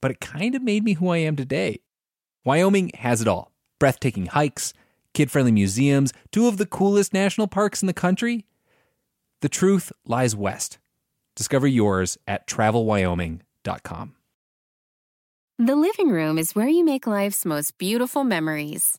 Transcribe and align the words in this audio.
but 0.00 0.10
it 0.10 0.20
kind 0.20 0.54
of 0.54 0.62
made 0.62 0.84
me 0.84 0.94
who 0.94 1.08
I 1.08 1.18
am 1.18 1.36
today. 1.36 1.80
Wyoming 2.44 2.90
has 2.94 3.20
it 3.20 3.28
all 3.28 3.52
breathtaking 3.78 4.26
hikes, 4.26 4.72
kid 5.14 5.30
friendly 5.30 5.52
museums, 5.52 6.12
two 6.32 6.48
of 6.48 6.56
the 6.56 6.66
coolest 6.66 7.12
national 7.12 7.46
parks 7.46 7.82
in 7.82 7.86
the 7.86 7.92
country. 7.92 8.44
The 9.40 9.48
truth 9.48 9.92
lies 10.04 10.34
west. 10.34 10.78
Discover 11.36 11.68
yours 11.68 12.18
at 12.26 12.46
travelwyoming.com. 12.48 14.14
The 15.60 15.76
living 15.76 16.10
room 16.10 16.38
is 16.38 16.54
where 16.54 16.68
you 16.68 16.84
make 16.84 17.06
life's 17.06 17.44
most 17.44 17.78
beautiful 17.78 18.24
memories. 18.24 18.98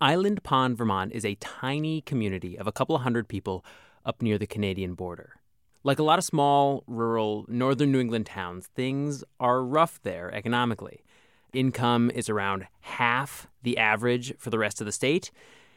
Island 0.00 0.42
Pond, 0.42 0.76
Vermont 0.76 1.12
is 1.12 1.24
a 1.24 1.36
tiny 1.36 2.02
community 2.02 2.58
of 2.58 2.66
a 2.66 2.72
couple 2.72 2.98
hundred 2.98 3.28
people 3.28 3.64
up 4.04 4.20
near 4.20 4.36
the 4.36 4.46
Canadian 4.46 4.92
border. 4.92 5.36
Like 5.84 5.98
a 5.98 6.02
lot 6.02 6.18
of 6.18 6.24
small, 6.24 6.84
rural, 6.86 7.46
northern 7.48 7.92
New 7.92 8.00
England 8.00 8.26
towns, 8.26 8.66
things 8.74 9.24
are 9.40 9.64
rough 9.64 9.98
there 10.02 10.30
economically. 10.34 11.02
Income 11.54 12.10
is 12.10 12.28
around 12.28 12.66
half 12.80 13.46
the 13.62 13.78
average 13.78 14.34
for 14.36 14.50
the 14.50 14.58
rest 14.58 14.82
of 14.82 14.84
the 14.84 14.92
state, 14.92 15.30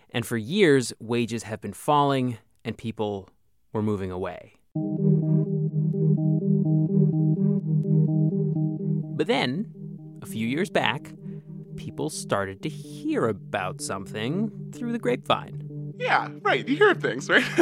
and 0.10 0.26
for 0.26 0.36
years, 0.36 0.92
wages 1.00 1.44
have 1.44 1.62
been 1.62 1.72
falling 1.72 2.40
and 2.66 2.78
people 2.78 3.30
were 3.72 3.82
moving 3.82 4.12
away. 4.12 4.56
But 9.16 9.28
then, 9.28 9.72
a 10.22 10.26
few 10.26 10.46
years 10.46 10.70
back, 10.70 11.14
people 11.80 12.10
started 12.10 12.62
to 12.62 12.70
hear 12.70 13.26
about 13.28 13.80
something 13.80 14.52
through 14.76 14.92
the 14.92 15.00
grapevine. 15.00 15.94
Yeah, 15.98 16.28
right. 16.42 16.68
You 16.68 16.76
hear 16.76 16.94
things, 16.94 17.30
right? 17.30 17.44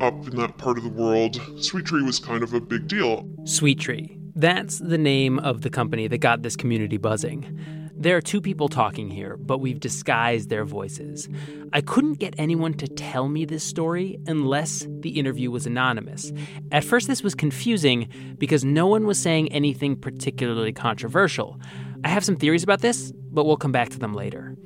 Up 0.00 0.26
in 0.26 0.36
that 0.36 0.54
part 0.56 0.78
of 0.78 0.84
the 0.84 0.92
world, 0.94 1.40
Sweet 1.62 1.84
Tree 1.84 2.02
was 2.02 2.18
kind 2.18 2.42
of 2.42 2.54
a 2.54 2.60
big 2.60 2.88
deal. 2.88 3.28
Sweet 3.44 3.80
Tree. 3.80 4.18
That's 4.34 4.78
the 4.78 4.98
name 4.98 5.38
of 5.40 5.60
the 5.60 5.70
company 5.70 6.08
that 6.08 6.18
got 6.18 6.42
this 6.42 6.56
community 6.56 6.96
buzzing. 6.96 7.78
There 8.00 8.16
are 8.16 8.20
two 8.20 8.40
people 8.40 8.68
talking 8.68 9.10
here, 9.10 9.36
but 9.36 9.58
we've 9.58 9.80
disguised 9.80 10.48
their 10.48 10.64
voices. 10.64 11.28
I 11.72 11.80
couldn't 11.80 12.20
get 12.20 12.34
anyone 12.38 12.74
to 12.74 12.86
tell 12.86 13.28
me 13.28 13.44
this 13.44 13.64
story 13.64 14.20
unless 14.26 14.86
the 15.00 15.18
interview 15.18 15.50
was 15.50 15.66
anonymous. 15.66 16.32
At 16.70 16.84
first, 16.84 17.08
this 17.08 17.24
was 17.24 17.34
confusing 17.34 18.08
because 18.38 18.64
no 18.64 18.86
one 18.86 19.04
was 19.04 19.18
saying 19.18 19.50
anything 19.52 19.96
particularly 19.96 20.72
controversial. 20.72 21.58
I 22.08 22.10
have 22.12 22.24
some 22.24 22.36
theories 22.36 22.62
about 22.62 22.80
this, 22.80 23.12
but 23.12 23.44
we'll 23.44 23.58
come 23.58 23.70
back 23.70 23.90
to 23.90 23.98
them 23.98 24.14
later. 24.14 24.56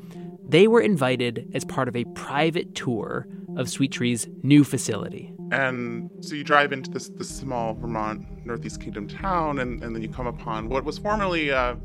They 0.48 0.68
were 0.68 0.80
invited 0.80 1.50
as 1.54 1.64
part 1.64 1.88
of 1.88 1.96
a 1.96 2.04
private 2.14 2.76
tour 2.76 3.26
of 3.56 3.68
Sweet 3.68 3.90
Tree's 3.90 4.28
new 4.44 4.62
facility. 4.62 5.34
And 5.50 6.08
so 6.20 6.36
you 6.36 6.44
drive 6.44 6.72
into 6.72 6.88
this, 6.88 7.08
this 7.08 7.28
small 7.28 7.74
Vermont 7.74 8.46
Northeast 8.46 8.80
Kingdom 8.80 9.08
town, 9.08 9.58
and, 9.58 9.82
and 9.82 9.92
then 9.92 10.02
you 10.02 10.08
come 10.08 10.28
upon 10.28 10.68
what 10.68 10.84
was 10.84 10.98
formerly 10.98 11.48
a 11.48 11.76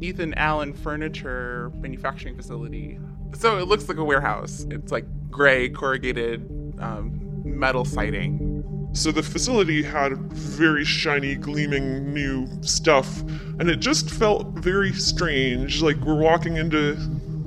Ethan 0.00 0.32
Allen 0.38 0.72
furniture 0.72 1.70
manufacturing 1.74 2.34
facility. 2.34 2.98
So 3.34 3.58
it 3.58 3.68
looks 3.68 3.90
like 3.90 3.98
a 3.98 4.04
warehouse. 4.04 4.66
It's 4.70 4.90
like 4.90 5.04
gray 5.30 5.68
corrugated 5.68 6.48
um, 6.78 7.20
metal 7.44 7.84
siding 7.84 8.51
so 8.92 9.10
the 9.10 9.22
facility 9.22 9.82
had 9.82 10.16
very 10.32 10.84
shiny, 10.84 11.34
gleaming 11.34 12.12
new 12.12 12.46
stuff, 12.62 13.20
and 13.58 13.70
it 13.70 13.80
just 13.80 14.10
felt 14.10 14.48
very 14.48 14.92
strange. 14.92 15.82
Like 15.82 15.96
we're 15.98 16.18
walking 16.18 16.56
into 16.58 16.98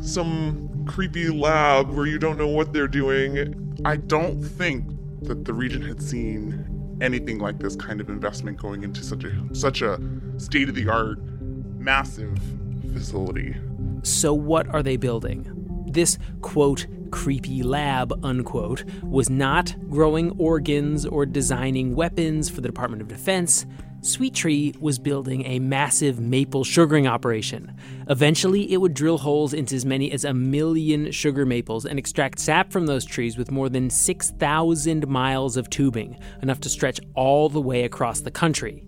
some 0.01 0.85
creepy 0.87 1.29
lab 1.29 1.89
where 1.89 2.07
you 2.07 2.17
don't 2.17 2.37
know 2.37 2.47
what 2.47 2.73
they're 2.73 2.87
doing. 2.87 3.77
I 3.85 3.97
don't 3.97 4.41
think 4.41 4.85
that 5.21 5.45
the 5.45 5.53
region 5.53 5.81
had 5.81 6.01
seen 6.01 6.97
anything 7.01 7.39
like 7.39 7.59
this 7.59 7.75
kind 7.75 8.01
of 8.01 8.09
investment 8.09 8.57
going 8.57 8.83
into 8.83 9.03
such 9.03 9.23
a 9.23 9.55
such 9.55 9.81
a 9.81 9.99
state 10.37 10.69
of 10.69 10.75
the 10.75 10.89
art, 10.89 11.19
massive 11.77 12.39
facility. 12.93 13.55
So 14.03 14.33
what 14.33 14.67
are 14.69 14.81
they 14.81 14.97
building? 14.97 15.51
This 15.87 16.17
quote 16.41 16.87
creepy 17.11 17.63
lab, 17.63 18.13
unquote, 18.23 18.83
was 19.03 19.29
not 19.29 19.75
growing 19.89 20.31
organs 20.37 21.05
or 21.05 21.25
designing 21.25 21.95
weapons 21.95 22.49
for 22.49 22.61
the 22.61 22.67
Department 22.67 23.01
of 23.01 23.07
Defense. 23.07 23.65
Sweet 24.01 24.35
Tree 24.35 24.75
was 24.79 24.99
building 24.99 25.45
a 25.45 25.57
massive 25.57 26.19
maple 26.19 26.63
sugaring 26.63 27.07
operation. 27.07 27.75
Eventually, 28.07 28.71
it 28.71 28.77
would 28.77 28.93
drill 28.93 29.17
holes 29.17 29.51
into 29.53 29.75
as 29.75 29.83
many 29.83 30.11
as 30.11 30.23
a 30.23 30.33
million 30.33 31.09
sugar 31.11 31.43
maples 31.43 31.85
and 31.85 31.97
extract 31.97 32.37
sap 32.37 32.71
from 32.71 32.85
those 32.85 33.03
trees 33.03 33.35
with 33.35 33.49
more 33.49 33.67
than 33.67 33.89
6,000 33.89 35.07
miles 35.07 35.57
of 35.57 35.71
tubing, 35.71 36.19
enough 36.43 36.59
to 36.59 36.69
stretch 36.69 36.99
all 37.15 37.49
the 37.49 37.61
way 37.61 37.83
across 37.83 38.19
the 38.19 38.29
country. 38.29 38.85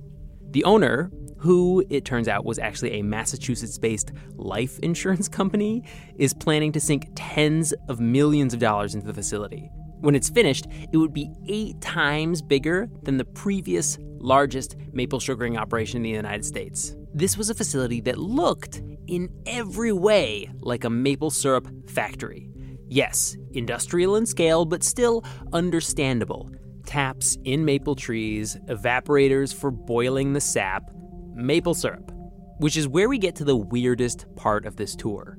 The 0.51 0.63
owner, 0.63 1.11
who 1.37 1.83
it 1.89 2.05
turns 2.05 2.27
out 2.27 2.45
was 2.45 2.57
actually 2.57 2.99
a 2.99 3.03
Massachusetts 3.03 3.77
based 3.77 4.11
life 4.35 4.79
insurance 4.83 5.27
company, 5.27 5.83
is 6.17 6.33
planning 6.33 6.71
to 6.71 6.79
sink 6.79 7.09
tens 7.15 7.73
of 7.89 7.99
millions 7.99 8.53
of 8.53 8.59
dollars 8.59 8.95
into 8.95 9.07
the 9.07 9.13
facility. 9.13 9.69
When 9.99 10.15
it's 10.15 10.29
finished, 10.29 10.67
it 10.91 10.97
would 10.97 11.13
be 11.13 11.31
eight 11.47 11.81
times 11.81 12.41
bigger 12.41 12.87
than 13.03 13.17
the 13.17 13.25
previous 13.25 13.97
largest 14.19 14.75
maple 14.93 15.19
sugaring 15.19 15.57
operation 15.57 15.97
in 15.97 16.03
the 16.03 16.09
United 16.09 16.45
States. 16.45 16.95
This 17.13 17.35
was 17.35 17.49
a 17.49 17.55
facility 17.55 17.99
that 18.01 18.19
looked, 18.19 18.83
in 19.07 19.29
every 19.47 19.91
way, 19.91 20.51
like 20.61 20.83
a 20.83 20.89
maple 20.89 21.31
syrup 21.31 21.67
factory. 21.89 22.47
Yes, 22.89 23.35
industrial 23.51 24.15
in 24.15 24.25
scale, 24.25 24.65
but 24.65 24.83
still 24.83 25.23
understandable. 25.51 26.49
Taps 26.87 27.37
in 27.43 27.65
maple 27.65 27.95
trees, 27.95 28.55
evaporators 28.67 29.53
for 29.53 29.69
boiling 29.69 30.31
the 30.31 30.41
sap, 30.41 30.89
maple 31.35 31.73
syrup, 31.73 32.11
which 32.59 32.77
is 32.77 32.87
where 32.87 33.09
we 33.09 33.17
get 33.17 33.35
to 33.35 33.43
the 33.43 33.57
weirdest 33.57 34.25
part 34.37 34.65
of 34.65 34.77
this 34.77 34.95
tour. 34.95 35.37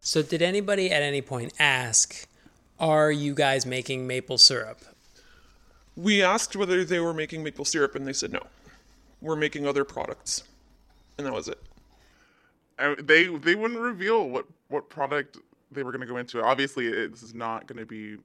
So, 0.00 0.22
did 0.22 0.42
anybody 0.42 0.90
at 0.90 1.02
any 1.02 1.20
point 1.20 1.52
ask, 1.58 2.26
Are 2.80 3.12
you 3.12 3.34
guys 3.34 3.66
making 3.66 4.06
maple 4.06 4.38
syrup? 4.38 4.80
we 5.96 6.22
asked 6.22 6.56
whether 6.56 6.84
they 6.84 6.98
were 7.00 7.14
making 7.14 7.42
maple 7.42 7.64
syrup, 7.64 7.94
and 7.94 8.06
they 8.06 8.12
said 8.12 8.32
no. 8.32 8.40
We're 9.20 9.36
making 9.36 9.66
other 9.66 9.84
products, 9.84 10.42
and 11.18 11.26
that 11.26 11.32
was 11.32 11.48
it. 11.48 11.62
I, 12.78 12.96
they 12.98 13.26
they 13.26 13.54
wouldn't 13.54 13.78
reveal 13.78 14.28
what 14.28 14.46
what 14.68 14.88
product 14.88 15.38
they 15.70 15.82
were 15.82 15.92
going 15.92 16.00
to 16.00 16.06
go 16.06 16.16
into. 16.16 16.42
Obviously, 16.42 16.88
it's 16.88 17.34
not 17.34 17.66
going 17.66 17.78
to 17.78 17.86
be. 17.86 18.16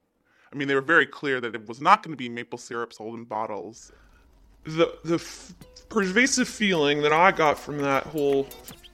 I 0.51 0.55
mean, 0.55 0.67
they 0.67 0.73
were 0.73 0.81
very 0.81 1.05
clear 1.05 1.39
that 1.41 1.53
it 1.53 1.67
was 1.67 1.79
not 1.79 2.01
going 2.01 2.11
to 2.11 2.17
be 2.17 2.27
maple 2.27 2.57
syrup 2.57 2.91
sold 2.91 3.15
in 3.15 3.23
bottles. 3.23 3.91
The 4.63 4.97
the 5.05 5.15
f- 5.15 5.53
pervasive 5.89 6.47
feeling 6.47 7.03
that 7.03 7.13
I 7.13 7.31
got 7.31 7.59
from 7.59 7.77
that 7.79 8.03
whole 8.03 8.47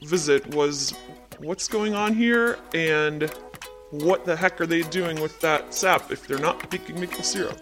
visit 0.03 0.53
was, 0.53 0.93
what's 1.39 1.69
going 1.69 1.95
on 1.95 2.13
here, 2.13 2.59
and 2.73 3.33
what 3.91 4.25
the 4.25 4.35
heck 4.35 4.59
are 4.59 4.65
they 4.65 4.81
doing 4.81 5.21
with 5.21 5.39
that 5.39 5.73
sap 5.73 6.11
if 6.11 6.27
they're 6.27 6.39
not 6.39 6.69
making 6.71 6.99
maple 6.99 7.23
syrup? 7.23 7.57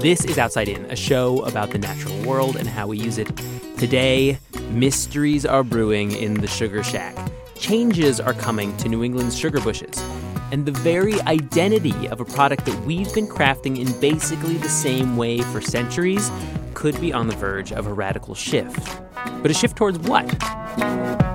This 0.00 0.24
is 0.24 0.38
Outside 0.38 0.68
In, 0.68 0.84
a 0.86 0.96
show 0.96 1.42
about 1.42 1.70
the 1.70 1.78
natural 1.78 2.20
world 2.22 2.56
and 2.56 2.68
how 2.68 2.86
we 2.86 2.98
use 2.98 3.18
it. 3.18 3.30
Today, 3.78 4.38
mysteries 4.72 5.44
are 5.44 5.62
brewing 5.62 6.12
in 6.12 6.34
the 6.34 6.46
Sugar 6.46 6.82
Shack. 6.82 7.16
Changes 7.54 8.20
are 8.20 8.32
coming 8.32 8.76
to 8.78 8.88
New 8.88 9.04
England's 9.04 9.36
sugar 9.36 9.60
bushes. 9.60 10.02
And 10.50 10.66
the 10.66 10.72
very 10.72 11.20
identity 11.22 12.08
of 12.08 12.20
a 12.20 12.24
product 12.24 12.66
that 12.66 12.84
we've 12.84 13.12
been 13.14 13.26
crafting 13.26 13.78
in 13.78 13.98
basically 14.00 14.56
the 14.56 14.68
same 14.68 15.16
way 15.16 15.40
for 15.40 15.60
centuries 15.60 16.30
could 16.74 17.00
be 17.00 17.12
on 17.12 17.28
the 17.28 17.36
verge 17.36 17.72
of 17.72 17.86
a 17.86 17.92
radical 17.92 18.34
shift. 18.34 19.00
But 19.40 19.50
a 19.50 19.54
shift 19.54 19.76
towards 19.76 19.98
what? 20.00 21.31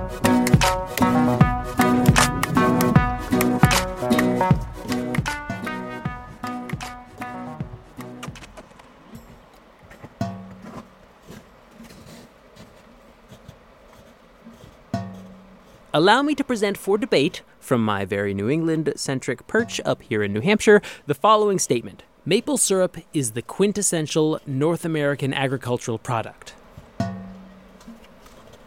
Allow 15.94 16.20
me 16.20 16.34
to 16.34 16.44
present 16.44 16.76
for 16.76 16.98
debate, 16.98 17.40
from 17.60 17.82
my 17.82 18.04
very 18.04 18.34
New 18.34 18.50
England 18.50 18.92
centric 18.96 19.46
perch 19.46 19.80
up 19.86 20.02
here 20.02 20.22
in 20.22 20.34
New 20.34 20.42
Hampshire, 20.42 20.82
the 21.06 21.14
following 21.14 21.58
statement 21.58 22.02
Maple 22.26 22.58
syrup 22.58 22.98
is 23.14 23.30
the 23.30 23.40
quintessential 23.40 24.38
North 24.46 24.84
American 24.84 25.32
agricultural 25.32 25.96
product. 25.96 26.54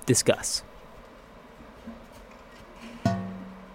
Discuss. 0.07 0.63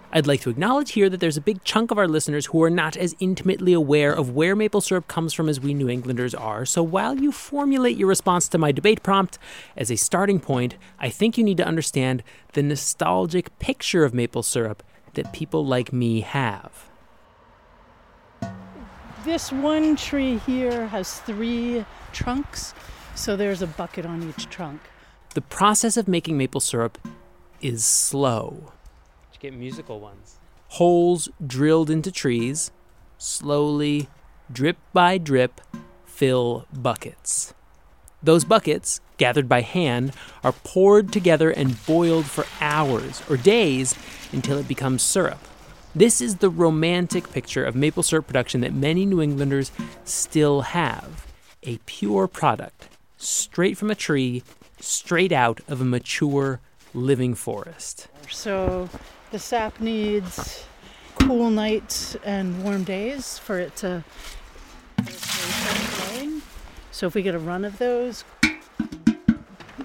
I'd 0.09 0.25
like 0.25 0.39
to 0.41 0.49
acknowledge 0.49 0.91
here 0.91 1.09
that 1.09 1.19
there's 1.19 1.35
a 1.35 1.41
big 1.41 1.63
chunk 1.65 1.91
of 1.91 1.97
our 1.97 2.07
listeners 2.07 2.47
who 2.47 2.63
are 2.63 2.69
not 2.69 2.95
as 2.95 3.13
intimately 3.19 3.73
aware 3.73 4.13
of 4.13 4.29
where 4.29 4.55
maple 4.55 4.79
syrup 4.79 5.09
comes 5.09 5.33
from 5.33 5.49
as 5.49 5.59
we 5.59 5.73
New 5.73 5.89
Englanders 5.89 6.33
are. 6.33 6.65
So 6.65 6.81
while 6.81 7.17
you 7.17 7.33
formulate 7.33 7.97
your 7.97 8.07
response 8.07 8.47
to 8.49 8.57
my 8.57 8.71
debate 8.71 9.03
prompt 9.03 9.37
as 9.75 9.91
a 9.91 9.97
starting 9.97 10.39
point, 10.39 10.77
I 10.97 11.09
think 11.09 11.37
you 11.37 11.43
need 11.43 11.57
to 11.57 11.67
understand 11.67 12.23
the 12.53 12.63
nostalgic 12.63 13.59
picture 13.59 14.05
of 14.05 14.13
maple 14.13 14.43
syrup 14.43 14.81
that 15.15 15.33
people 15.33 15.65
like 15.65 15.91
me 15.91 16.21
have. 16.21 16.89
This 19.25 19.51
one 19.51 19.97
tree 19.97 20.37
here 20.45 20.87
has 20.87 21.19
three 21.19 21.83
trunks, 22.13 22.73
so 23.13 23.35
there's 23.35 23.61
a 23.61 23.67
bucket 23.67 24.05
on 24.05 24.23
each 24.29 24.49
trunk. 24.49 24.79
The 25.33 25.41
process 25.41 25.97
of 25.97 26.07
making 26.07 26.37
maple 26.37 26.61
syrup 26.61 26.97
is 27.59 27.83
slow 27.83 28.71
get 29.39 29.53
musical 29.53 29.99
ones. 29.99 30.39
Holes 30.69 31.29
drilled 31.45 31.89
into 31.89 32.11
trees, 32.11 32.71
slowly, 33.17 34.09
drip 34.51 34.77
by 34.93 35.17
drip, 35.17 35.61
fill 36.05 36.65
buckets. 36.73 37.53
Those 38.23 38.43
buckets, 38.43 38.99
gathered 39.17 39.47
by 39.47 39.61
hand, 39.61 40.13
are 40.43 40.51
poured 40.51 41.13
together 41.13 41.51
and 41.51 41.85
boiled 41.85 42.25
for 42.25 42.45
hours 42.59 43.21
or 43.29 43.37
days 43.37 43.95
until 44.31 44.57
it 44.57 44.67
becomes 44.67 45.01
syrup. 45.03 45.39
This 45.95 46.21
is 46.21 46.37
the 46.37 46.49
romantic 46.49 47.31
picture 47.31 47.63
of 47.63 47.75
maple 47.75 48.03
syrup 48.03 48.27
production 48.27 48.61
that 48.61 48.73
many 48.73 49.05
New 49.05 49.21
Englanders 49.21 49.71
still 50.03 50.61
have 50.61 51.25
a 51.63 51.77
pure 51.85 52.27
product, 52.27 52.89
straight 53.17 53.77
from 53.77 53.89
a 53.89 53.95
tree, 53.95 54.43
straight 54.79 55.31
out 55.31 55.59
of 55.67 55.81
a 55.81 55.85
mature 55.85 56.59
living 56.93 57.35
forest. 57.35 58.07
So 58.29 58.89
the 59.31 59.39
sap 59.39 59.79
needs 59.79 60.65
cool 61.15 61.49
nights 61.49 62.15
and 62.23 62.63
warm 62.63 62.83
days 62.83 63.37
for 63.37 63.59
it 63.59 63.75
to. 63.77 64.03
So 66.91 67.07
if 67.07 67.13
we 67.13 67.21
get 67.21 67.35
a 67.35 67.39
run 67.39 67.65
of 67.65 67.77
those 67.77 68.23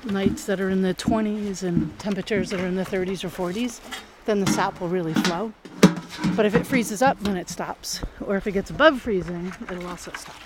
nights 0.05 0.47
that 0.47 0.61
are 0.61 0.71
in 0.71 0.83
the 0.83 0.95
20s 0.95 1.63
and 1.63 1.99
temperatures 1.99 2.51
that 2.51 2.61
are 2.61 2.67
in 2.67 2.77
the 2.77 2.85
30s 2.85 3.25
or 3.25 3.29
40s, 3.29 3.81
then 4.25 4.41
the 4.41 4.51
sap 4.53 4.81
will 4.81 4.89
really 4.89 5.15
flow. 5.15 5.53
But 6.37 6.47
if 6.47 6.55
it 6.55 6.67
freezes 6.67 7.03
up, 7.03 7.19
then 7.21 7.37
it 7.37 7.49
stops. 7.49 8.03
Or 8.21 8.37
if 8.37 8.47
it 8.47 8.53
gets 8.53 8.71
above 8.71 9.03
freezing, 9.03 9.53
it'll 9.71 9.89
also 9.89 10.13
stop. 10.13 10.37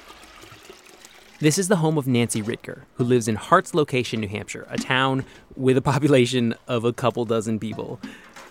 This 1.39 1.59
is 1.59 1.69
the 1.69 1.77
home 1.77 1.99
of 1.99 2.07
Nancy 2.07 2.43
Ritger, 2.43 2.83
who 2.95 3.05
lives 3.05 3.29
in 3.29 3.35
Hart's 3.35 3.75
Location, 3.75 4.21
New 4.21 4.29
Hampshire, 4.29 4.67
a 4.71 4.79
town 4.79 5.25
with 5.55 5.77
a 5.77 5.83
population 5.83 6.55
of 6.67 6.85
a 6.85 6.95
couple 6.95 7.27
dozen 7.27 7.59
people. 7.59 8.01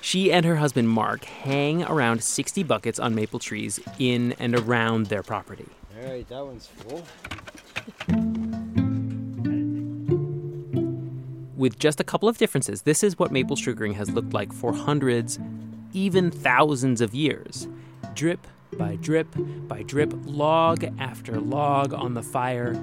She 0.05 0.31
and 0.31 0.45
her 0.45 0.57
husband 0.57 0.87
Mark 0.87 1.25
hang 1.25 1.81
around 1.81 2.23
60 2.23 2.61
buckets 2.61 2.99
on 2.99 3.15
maple 3.15 3.39
trees 3.39 3.79
in 3.97 4.33
and 4.33 4.53
around 4.53 5.07
their 5.07 5.23
property. 5.23 5.65
All 5.97 6.07
right, 6.07 6.29
that 6.29 6.45
one's 6.45 6.67
full. 6.67 7.03
With 11.57 11.79
just 11.79 11.99
a 11.99 12.03
couple 12.03 12.29
of 12.29 12.37
differences, 12.37 12.83
this 12.83 13.03
is 13.03 13.17
what 13.17 13.31
maple 13.31 13.55
sugaring 13.55 13.93
has 13.93 14.11
looked 14.11 14.31
like 14.31 14.53
for 14.53 14.75
hundreds, 14.75 15.39
even 15.91 16.29
thousands 16.29 17.01
of 17.01 17.15
years. 17.15 17.67
Drip 18.13 18.45
by 18.77 18.97
drip 18.97 19.29
by 19.67 19.81
drip, 19.81 20.13
log 20.25 20.83
after 20.99 21.41
log 21.41 21.95
on 21.95 22.13
the 22.13 22.21
fire. 22.21 22.79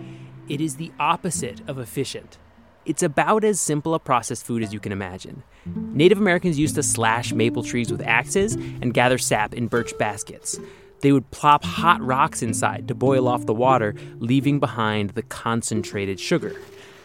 It 0.48 0.60
is 0.60 0.74
the 0.74 0.90
opposite 0.98 1.60
of 1.68 1.78
efficient. 1.78 2.38
It's 2.84 3.02
about 3.04 3.44
as 3.44 3.60
simple 3.60 3.94
a 3.94 4.00
processed 4.00 4.44
food 4.44 4.62
as 4.62 4.72
you 4.72 4.80
can 4.80 4.90
imagine. 4.90 5.44
Native 5.66 6.18
Americans 6.18 6.58
used 6.58 6.74
to 6.74 6.82
slash 6.82 7.32
maple 7.32 7.62
trees 7.62 7.92
with 7.92 8.02
axes 8.02 8.54
and 8.54 8.92
gather 8.92 9.18
sap 9.18 9.54
in 9.54 9.68
birch 9.68 9.96
baskets. 9.98 10.58
They 11.00 11.12
would 11.12 11.30
plop 11.30 11.64
hot 11.64 12.00
rocks 12.00 12.42
inside 12.42 12.88
to 12.88 12.94
boil 12.94 13.28
off 13.28 13.46
the 13.46 13.54
water, 13.54 13.94
leaving 14.18 14.58
behind 14.58 15.10
the 15.10 15.22
concentrated 15.22 16.18
sugar. 16.18 16.56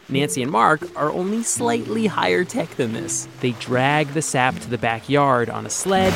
Nancy 0.09 0.41
and 0.41 0.51
Mark 0.51 0.81
are 0.95 1.11
only 1.11 1.43
slightly 1.43 2.07
higher 2.07 2.43
tech 2.43 2.69
than 2.71 2.93
this. 2.93 3.27
They 3.41 3.51
drag 3.51 4.07
the 4.13 4.21
sap 4.23 4.55
to 4.59 4.69
the 4.69 4.77
backyard 4.79 5.49
on 5.49 5.67
a 5.67 5.69
sled. 5.69 6.13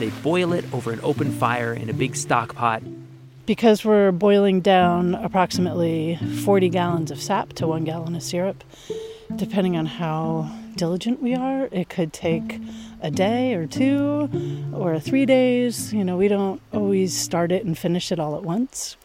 They 0.00 0.10
boil 0.22 0.52
it 0.54 0.64
over 0.72 0.92
an 0.92 1.00
open 1.04 1.30
fire 1.30 1.72
in 1.72 1.88
a 1.88 1.94
big 1.94 2.16
stock 2.16 2.54
pot 2.56 2.82
because 3.46 3.84
we're 3.84 4.12
boiling 4.12 4.60
down 4.60 5.14
approximately 5.14 6.16
40 6.44 6.68
gallons 6.68 7.10
of 7.10 7.20
sap 7.20 7.52
to 7.54 7.66
one 7.66 7.84
gallon 7.84 8.14
of 8.14 8.22
syrup, 8.22 8.62
depending 9.36 9.76
on 9.76 9.86
how 9.86 10.50
diligent 10.76 11.20
we 11.20 11.34
are, 11.34 11.68
it 11.72 11.88
could 11.88 12.12
take 12.12 12.60
a 13.00 13.10
day 13.10 13.54
or 13.54 13.66
two 13.66 14.70
or 14.72 14.98
three 15.00 15.26
days. 15.26 15.92
You 15.92 16.04
know, 16.04 16.16
we 16.16 16.28
don't 16.28 16.60
always 16.72 17.16
start 17.16 17.52
it 17.52 17.64
and 17.64 17.76
finish 17.76 18.12
it 18.12 18.18
all 18.18 18.36
at 18.36 18.42
once. 18.42 18.96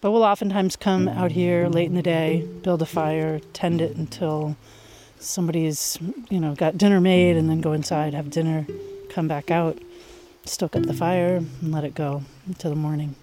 But 0.00 0.10
we'll 0.10 0.24
oftentimes 0.24 0.76
come 0.76 1.08
out 1.08 1.32
here 1.32 1.68
late 1.68 1.86
in 1.86 1.94
the 1.94 2.02
day, 2.02 2.46
build 2.62 2.82
a 2.82 2.86
fire, 2.86 3.40
tend 3.52 3.80
it 3.80 3.96
until 3.96 4.56
somebody's, 5.18 5.98
you 6.28 6.40
know, 6.40 6.54
got 6.54 6.76
dinner 6.76 7.00
made, 7.00 7.36
and 7.36 7.48
then 7.48 7.62
go 7.62 7.72
inside, 7.72 8.12
have 8.12 8.28
dinner, 8.28 8.66
come 9.08 9.28
back 9.28 9.50
out, 9.50 9.78
stoke 10.44 10.76
up 10.76 10.82
the 10.82 10.92
fire, 10.92 11.36
and 11.36 11.72
let 11.72 11.84
it 11.84 11.94
go 11.94 12.22
until 12.46 12.70
the 12.70 12.76
morning. 12.76 13.14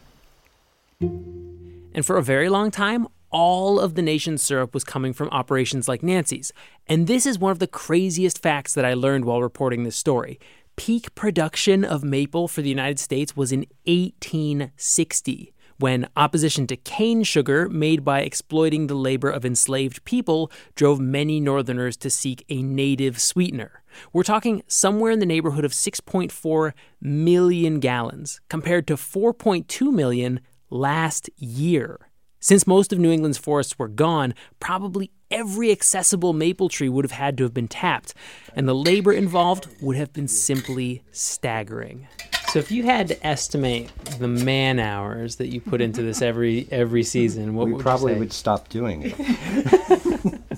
And 1.01 2.05
for 2.05 2.17
a 2.17 2.23
very 2.23 2.49
long 2.49 2.71
time, 2.71 3.07
all 3.31 3.79
of 3.79 3.95
the 3.95 4.01
nation's 4.01 4.41
syrup 4.41 4.73
was 4.73 4.83
coming 4.83 5.13
from 5.13 5.29
operations 5.29 5.87
like 5.87 6.03
Nancy's. 6.03 6.51
And 6.87 7.07
this 7.07 7.25
is 7.25 7.39
one 7.39 7.51
of 7.51 7.59
the 7.59 7.67
craziest 7.67 8.41
facts 8.41 8.73
that 8.73 8.85
I 8.85 8.93
learned 8.93 9.25
while 9.25 9.41
reporting 9.41 9.83
this 9.83 9.95
story. 9.95 10.39
Peak 10.75 11.13
production 11.15 11.83
of 11.83 12.03
maple 12.03 12.47
for 12.47 12.61
the 12.61 12.69
United 12.69 12.99
States 12.99 13.35
was 13.35 13.51
in 13.51 13.65
1860 13.85 15.53
when 15.81 16.07
opposition 16.15 16.67
to 16.67 16.77
cane 16.77 17.23
sugar 17.23 17.67
made 17.67 18.05
by 18.05 18.21
exploiting 18.21 18.85
the 18.85 18.93
labor 18.93 19.31
of 19.31 19.43
enslaved 19.43 20.03
people 20.05 20.51
drove 20.75 20.99
many 20.99 21.39
Northerners 21.39 21.97
to 21.97 22.09
seek 22.09 22.45
a 22.49 22.61
native 22.61 23.19
sweetener. 23.19 23.81
We're 24.13 24.23
talking 24.23 24.61
somewhere 24.67 25.11
in 25.11 25.19
the 25.19 25.25
neighborhood 25.25 25.65
of 25.65 25.71
6.4 25.71 26.73
million 27.01 27.79
gallons, 27.79 28.41
compared 28.47 28.85
to 28.87 28.95
4.2 28.95 29.91
million 29.91 30.39
last 30.71 31.29
year. 31.37 31.99
Since 32.39 32.65
most 32.65 32.91
of 32.91 32.97
New 32.97 33.11
England's 33.11 33.37
forests 33.37 33.77
were 33.77 33.87
gone, 33.87 34.33
probably 34.59 35.11
every 35.29 35.71
accessible 35.71 36.33
maple 36.33 36.69
tree 36.69 36.89
would 36.89 37.05
have 37.05 37.11
had 37.11 37.37
to 37.37 37.43
have 37.43 37.53
been 37.53 37.67
tapped, 37.67 38.15
and 38.55 38.67
the 38.67 38.73
labor 38.73 39.11
involved 39.13 39.67
would 39.79 39.95
have 39.95 40.11
been 40.11 40.27
simply 40.27 41.03
staggering. 41.11 42.07
So 42.47 42.57
if 42.57 42.71
you 42.71 42.83
had 42.83 43.07
to 43.09 43.25
estimate 43.27 43.93
the 44.17 44.27
man 44.27 44.79
hours 44.79 45.35
that 45.35 45.47
you 45.53 45.61
put 45.61 45.81
into 45.81 46.01
this 46.01 46.21
every 46.23 46.67
every 46.71 47.03
season, 47.03 47.53
what 47.53 47.67
we 47.67 47.73
would 47.73 47.81
probably 47.83 48.13
you 48.13 48.15
say? 48.15 48.19
would 48.19 48.33
stop 48.33 48.69
doing 48.69 49.03
it. 49.13 50.41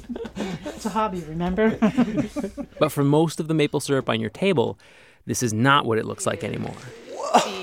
It's 0.65 0.86
a 0.86 0.89
hobby, 0.89 1.22
remember? 1.22 1.77
But 2.79 2.89
for 2.91 3.03
most 3.05 3.39
of 3.39 3.48
the 3.48 3.53
maple 3.53 3.79
syrup 3.79 4.10
on 4.10 4.20
your 4.20 4.29
table, 4.29 4.77
this 5.25 5.41
is 5.41 5.53
not 5.53 5.86
what 5.86 5.98
it 5.98 6.03
looks 6.05 6.25
like 6.25 6.43
anymore. 6.43 6.75
the- 7.34 7.62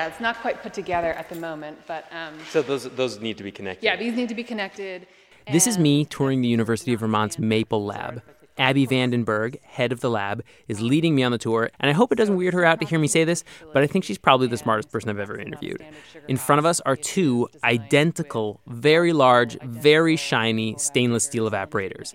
yeah, 0.00 0.08
it's 0.08 0.20
not 0.20 0.36
quite 0.40 0.62
put 0.62 0.72
together 0.72 1.12
at 1.12 1.28
the 1.28 1.34
moment, 1.34 1.78
but 1.86 2.06
um, 2.10 2.34
So 2.48 2.62
those 2.62 2.84
those 2.84 3.20
need 3.20 3.36
to 3.36 3.44
be 3.44 3.52
connected. 3.52 3.84
yeah, 3.84 3.96
these 3.96 4.14
need 4.14 4.28
to 4.30 4.34
be 4.34 4.44
connected. 4.44 5.06
This 5.52 5.66
is 5.66 5.78
me 5.78 6.04
touring 6.04 6.40
the 6.42 6.48
University 6.48 6.92
of 6.94 7.00
Vermont's 7.00 7.38
Maple 7.38 7.84
Lab. 7.84 8.22
Abby 8.58 8.86
Vandenberg, 8.86 9.60
head 9.62 9.90
of 9.90 10.00
the 10.00 10.10
lab, 10.10 10.44
is 10.68 10.82
leading 10.82 11.14
me 11.14 11.22
on 11.22 11.32
the 11.32 11.38
tour, 11.38 11.70
and 11.80 11.88
I 11.88 11.94
hope 11.94 12.12
it 12.12 12.16
doesn't 12.16 12.36
weird 12.36 12.52
her 12.52 12.62
out 12.62 12.78
to 12.80 12.86
hear 12.86 12.98
me 12.98 13.08
say 13.08 13.24
this, 13.24 13.42
but 13.72 13.82
I 13.82 13.86
think 13.86 14.04
she's 14.04 14.18
probably 14.18 14.48
the 14.48 14.58
smartest 14.58 14.92
person 14.92 15.08
I've 15.08 15.18
ever 15.18 15.38
interviewed. 15.38 15.82
In 16.28 16.36
front 16.36 16.58
of 16.58 16.66
us 16.66 16.78
are 16.80 16.94
two 16.94 17.48
identical, 17.64 18.60
very 18.66 19.14
large, 19.14 19.58
very 19.62 20.16
shiny 20.16 20.76
stainless 20.76 21.24
steel 21.24 21.50
evaporators. 21.50 22.12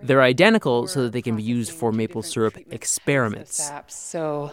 They're 0.00 0.22
identical 0.22 0.86
so 0.86 1.02
that 1.02 1.12
they 1.12 1.22
can 1.22 1.34
be 1.34 1.42
used 1.42 1.72
for 1.72 1.90
maple 1.90 2.22
syrup 2.22 2.56
experiments. 2.70 3.70
So, 3.88 4.52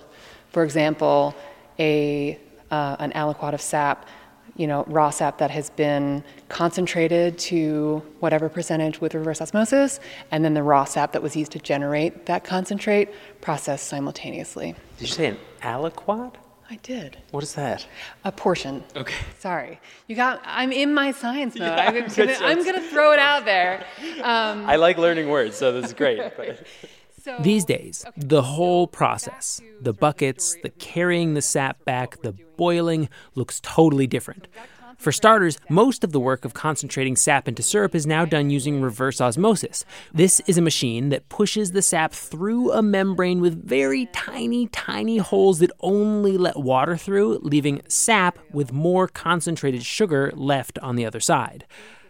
for 0.51 0.63
example, 0.63 1.35
a 1.79 2.39
uh, 2.71 2.95
an 2.99 3.11
aliquot 3.13 3.53
of 3.53 3.61
sap, 3.61 4.07
you 4.55 4.67
know, 4.67 4.83
raw 4.87 5.09
sap 5.09 5.37
that 5.39 5.51
has 5.51 5.69
been 5.71 6.23
concentrated 6.49 7.37
to 7.37 8.01
whatever 8.19 8.47
percentage 8.47 9.01
with 9.01 9.13
reverse 9.13 9.41
osmosis, 9.41 9.99
and 10.31 10.45
then 10.45 10.53
the 10.53 10.63
raw 10.63 10.85
sap 10.85 11.11
that 11.11 11.21
was 11.21 11.35
used 11.35 11.51
to 11.51 11.59
generate 11.59 12.25
that 12.25 12.43
concentrate 12.43 13.09
processed 13.41 13.87
simultaneously. 13.87 14.75
Did 14.97 15.09
you 15.09 15.13
say 15.13 15.27
an 15.27 15.37
aliquot? 15.61 16.35
I 16.69 16.77
did. 16.77 17.17
What 17.29 17.43
is 17.43 17.53
that? 17.55 17.85
A 18.23 18.31
portion. 18.31 18.83
Okay. 18.95 19.13
Sorry. 19.37 19.79
You 20.07 20.15
got, 20.15 20.41
I'm 20.45 20.71
in 20.71 20.93
my 20.93 21.11
science 21.11 21.55
mode. 21.59 21.67
Yeah, 21.67 21.75
I'm, 21.75 22.07
gonna, 22.07 22.37
I'm 22.41 22.65
gonna 22.65 22.81
throw 22.81 23.11
it 23.11 23.19
out 23.19 23.45
there. 23.45 23.85
Um, 24.23 24.65
I 24.65 24.77
like 24.77 24.97
learning 24.97 25.29
words, 25.29 25.55
so 25.55 25.71
this 25.71 25.85
is 25.85 25.93
great. 25.93 26.19
so, 27.25 27.39
These 27.39 27.65
days, 27.65 28.05
the 28.15 28.43
whole 28.43 28.85
process, 28.85 29.59
the 29.81 29.93
buckets, 29.93 30.55
the 30.61 30.69
carrying 30.69 31.33
the 31.33 31.41
sap 31.41 31.83
back, 31.83 32.21
the 32.21 32.33
boiling, 32.55 33.09
looks 33.33 33.59
totally 33.61 34.05
different. 34.05 34.47
For 34.99 35.11
starters, 35.11 35.57
most 35.67 36.03
of 36.03 36.11
the 36.11 36.19
work 36.19 36.45
of 36.45 36.53
concentrating 36.53 37.15
sap 37.15 37.47
into 37.47 37.63
syrup 37.63 37.95
is 37.95 38.05
now 38.05 38.25
done 38.25 38.51
using 38.51 38.79
reverse 38.79 39.19
osmosis. 39.19 39.85
This 40.13 40.39
is 40.45 40.59
a 40.59 40.61
machine 40.61 41.09
that 41.09 41.27
pushes 41.27 41.71
the 41.71 41.81
sap 41.81 42.13
through 42.13 42.71
a 42.71 42.83
membrane 42.83 43.41
with 43.41 43.67
very 43.67 44.05
tiny, 44.13 44.67
tiny 44.67 45.17
holes 45.17 45.57
that 45.59 45.71
only 45.79 46.37
let 46.37 46.57
water 46.57 46.95
through, 46.95 47.39
leaving 47.41 47.81
sap 47.87 48.37
with 48.51 48.71
more 48.71 49.07
concentrated 49.07 49.83
sugar 49.83 50.31
left 50.35 50.77
on 50.77 50.95
the 50.95 51.07
other 51.07 51.19
side. 51.19 51.65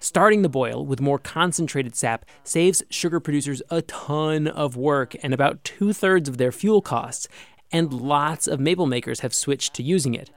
Starting 0.06 0.44
the 0.44 0.50
boil 0.50 0.86
with 0.86 1.02
more 1.02 1.18
concentrated 1.18 1.96
sap 1.96 2.26
saves 2.44 2.84
sugar 2.92 3.20
producers 3.20 3.64
a 3.72 3.82
ton 3.82 4.48
of 4.48 4.78
work 4.78 5.16
and 5.24 5.34
about 5.34 5.64
two 5.64 5.94
thirds 5.94 6.30
of 6.30 6.38
their 6.38 6.52
fuel 6.52 6.80
costs, 6.80 7.28
and 7.72 7.92
lots 7.92 8.46
of 8.46 8.60
maple 8.60 8.86
makers 8.86 9.22
have 9.22 9.34
switched 9.34 9.74
to 9.74 9.82
using 9.82 10.14
it. 10.14 10.30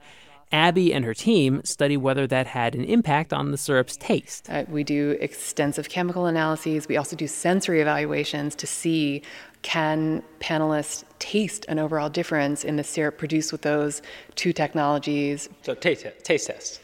Abby 0.51 0.91
and 0.91 1.05
her 1.05 1.13
team 1.13 1.61
study 1.63 1.97
whether 1.97 2.25
that 2.25 2.47
had 2.47 2.73
an 2.73 2.83
impact 2.83 3.31
on 3.31 3.51
the 3.51 3.57
syrup's 3.57 3.95
taste. 3.95 4.49
Uh, 4.49 4.65
we 4.69 4.83
do 4.83 5.15
extensive 5.21 5.87
chemical 5.87 6.25
analyses. 6.25 6.87
We 6.87 6.97
also 6.97 7.15
do 7.15 7.27
sensory 7.27 7.79
evaluations 7.79 8.55
to 8.55 8.65
see 8.65 9.21
can 9.61 10.23
panelists 10.39 11.03
taste 11.19 11.67
an 11.69 11.77
overall 11.77 12.09
difference 12.09 12.63
in 12.63 12.77
the 12.77 12.83
syrup 12.83 13.19
produced 13.19 13.51
with 13.51 13.61
those 13.61 14.01
two 14.33 14.51
technologies. 14.51 15.47
So 15.61 15.75
taste 15.75 16.07
taste 16.23 16.47
test. 16.47 16.81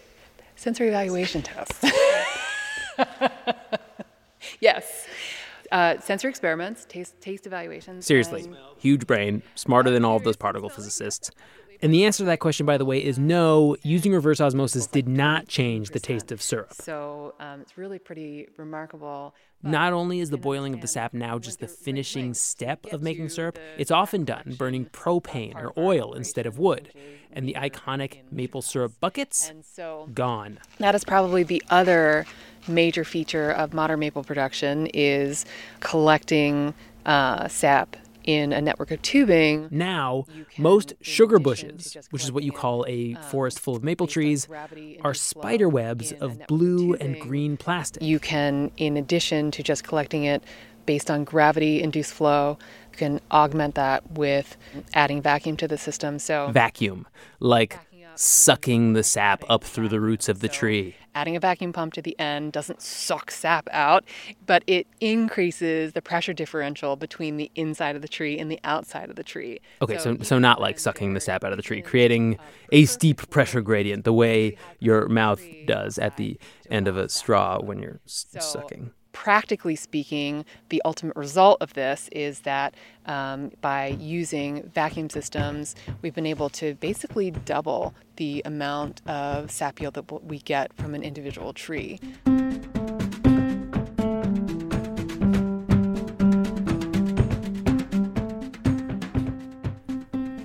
Sensory 0.56 0.90
evaluation 0.90 1.42
tests. 1.42 1.84
yes. 4.60 5.08
Uh, 5.72 6.00
sensory 6.00 6.30
experiments, 6.30 6.86
taste, 6.86 7.20
taste 7.22 7.48
evaluations. 7.48 8.06
Seriously, 8.06 8.44
and- 8.44 8.56
huge 8.78 9.08
brain, 9.08 9.42
smarter 9.56 9.90
than 9.90 10.06
all 10.06 10.16
of 10.18 10.24
those 10.24 10.36
particle 10.36 10.70
physicists. 10.70 11.32
And 11.82 11.94
the 11.94 12.06
answer 12.06 12.20
to 12.20 12.26
that 12.26 12.40
question, 12.40 12.66
by 12.66 12.78
the 12.78 12.86
way, 12.86 13.04
is 13.04 13.18
no, 13.20 13.76
using 13.84 14.14
reverse 14.14 14.42
osmosis 14.42 14.88
did 14.88 15.08
not 15.08 15.48
change 15.48 15.90
the 15.90 16.00
taste 16.00 16.32
of 16.32 16.42
syrup. 16.42 16.74
So 16.74 17.36
um, 17.40 17.62
it's 17.62 17.78
really 17.78 18.00
pretty 18.00 18.48
remarkable. 18.58 19.36
Not 19.64 19.94
only 19.94 20.20
is 20.20 20.30
the 20.30 20.38
boiling 20.38 20.74
of 20.74 20.82
the 20.82 20.88
sap 20.88 21.14
now 21.14 21.40
just 21.40 21.60
the 21.60 21.68
finishing 21.68 22.34
step 22.34 22.86
of 22.92 23.02
making 23.02 23.30
syrup, 23.30 23.58
it's 23.78 23.92
often 23.92 24.24
done 24.24 24.56
burning 24.58 24.86
propane 24.86 25.56
or 25.56 25.74
oil 25.78 26.14
instead 26.14 26.46
of 26.46 26.60
wood. 26.60 26.92
And 27.32 27.48
the 27.48 27.56
iconic 27.56 28.32
maple 28.32 28.62
syrup 28.62 28.94
buckets? 29.00 29.52
Gone. 30.14 30.60
That 30.80 30.96
is 30.96 31.04
probably 31.04 31.44
the 31.44 31.62
other 31.70 32.26
major 32.68 33.04
feature 33.04 33.52
of 33.52 33.74
modern 33.74 34.00
maple 34.00 34.24
production 34.24 34.88
is 34.88 35.46
collecting 35.80 36.74
uh, 37.06 37.48
sap 37.48 37.98
in 38.26 38.52
a 38.52 38.62
network 38.62 38.92
of 38.92 39.02
tubing. 39.02 39.68
Now, 39.72 40.26
most 40.58 40.94
sugar 41.02 41.40
bushes, 41.40 41.96
which 42.10 42.24
is 42.24 42.32
what 42.32 42.44
you 42.44 42.52
call 42.52 42.86
a 42.88 43.14
um, 43.14 43.24
forest 43.24 43.60
full 43.60 43.76
of 43.76 43.84
maple 43.84 44.08
trees, 44.08 44.48
are 45.02 45.14
spider 45.14 45.70
webs 45.70 46.12
of 46.14 46.46
blue 46.48 46.96
and 46.96 47.20
green 47.20 47.56
plastic. 47.56 48.02
You 48.02 48.20
can, 48.20 48.72
in 48.78 48.98
addition 48.98 49.52
to 49.52 49.64
just 49.64 49.84
collecting 49.84 50.24
it 50.24 50.44
based 50.86 51.10
on 51.10 51.24
gravity 51.24 51.82
induced 51.82 52.14
flow, 52.14 52.58
you 52.92 52.98
can 52.98 53.22
augment 53.32 53.76
that 53.76 54.10
with 54.12 54.58
adding 54.94 55.22
vacuum 55.22 55.58
to 55.58 55.68
the 55.68 55.78
system. 55.78 56.20
So 56.20 56.50
Vacuum, 56.52 57.08
like 57.40 57.80
sucking 58.20 58.94
the 58.94 59.04
sap 59.04 59.44
up 59.50 59.64
through 59.64 59.90
the 59.90 60.00
roots 60.00 60.30
of 60.30 60.40
the 60.40 60.48
tree. 60.50 60.96
adding 61.14 61.36
a 61.38 61.40
vacuum 61.40 61.72
pump 61.72 61.94
to 61.94 62.02
the 62.02 62.18
end 62.20 62.52
doesn't 62.52 62.82
suck 62.82 63.32
sap 63.32 63.70
out, 63.72 64.04
but 64.46 64.64
it 64.68 64.86
increases 65.00 65.94
the 65.94 66.02
pressure 66.02 66.34
differential 66.34 66.98
between 66.98 67.38
the 67.38 67.50
inside 67.56 67.96
of 67.96 68.02
the 68.02 68.08
tree 68.08 68.38
and 68.38 68.52
the 68.52 68.60
outside 68.66 69.10
of 69.10 69.16
the 69.16 69.24
tree. 69.24 69.60
Okay, 69.82 69.98
so 69.98 70.12
you 70.12 70.24
so 70.24 70.40
not 70.40 70.60
like 70.60 70.78
sucking 70.78 71.14
the 71.14 71.22
sap 71.22 71.44
out 71.46 71.52
of 71.54 71.58
the 71.58 71.64
tree, 71.64 71.82
creating 71.82 72.38
a 72.72 72.84
steep 72.86 73.30
pressure 73.30 73.62
gradient, 73.62 74.04
the 74.04 74.12
way 74.14 74.58
your 74.80 75.08
mouth 75.08 75.42
does 75.66 75.98
at 75.98 76.18
the 76.18 76.38
end 76.70 76.88
of 76.90 76.98
a 76.98 77.08
straw 77.08 77.60
when 77.62 77.80
you're 77.80 78.02
s- 78.06 78.26
So, 78.32 78.40
sucking. 78.40 78.92
Practically 79.16 79.78
speaking, 79.78 80.44
the 80.70 80.82
ultimate 80.84 81.16
result 81.16 81.58
of 81.62 81.74
this 81.74 82.10
is 82.12 82.42
that 82.42 82.76
um, 83.06 83.50
by 83.62 83.88
using 84.00 84.70
vacuum 84.76 85.10
systems, 85.10 85.74
we've 86.02 86.14
been 86.14 86.26
able 86.26 86.50
to 86.50 86.76
basically 86.76 87.32
double 87.32 87.96
the 88.18 88.42
amount 88.44 89.02
of 89.08 89.50
sap 89.50 89.80
yield 89.80 89.94
that 89.94 90.24
we 90.26 90.40
get 90.40 90.72
from 90.74 90.94
an 90.94 91.02
individual 91.02 91.54
tree. 91.54 92.00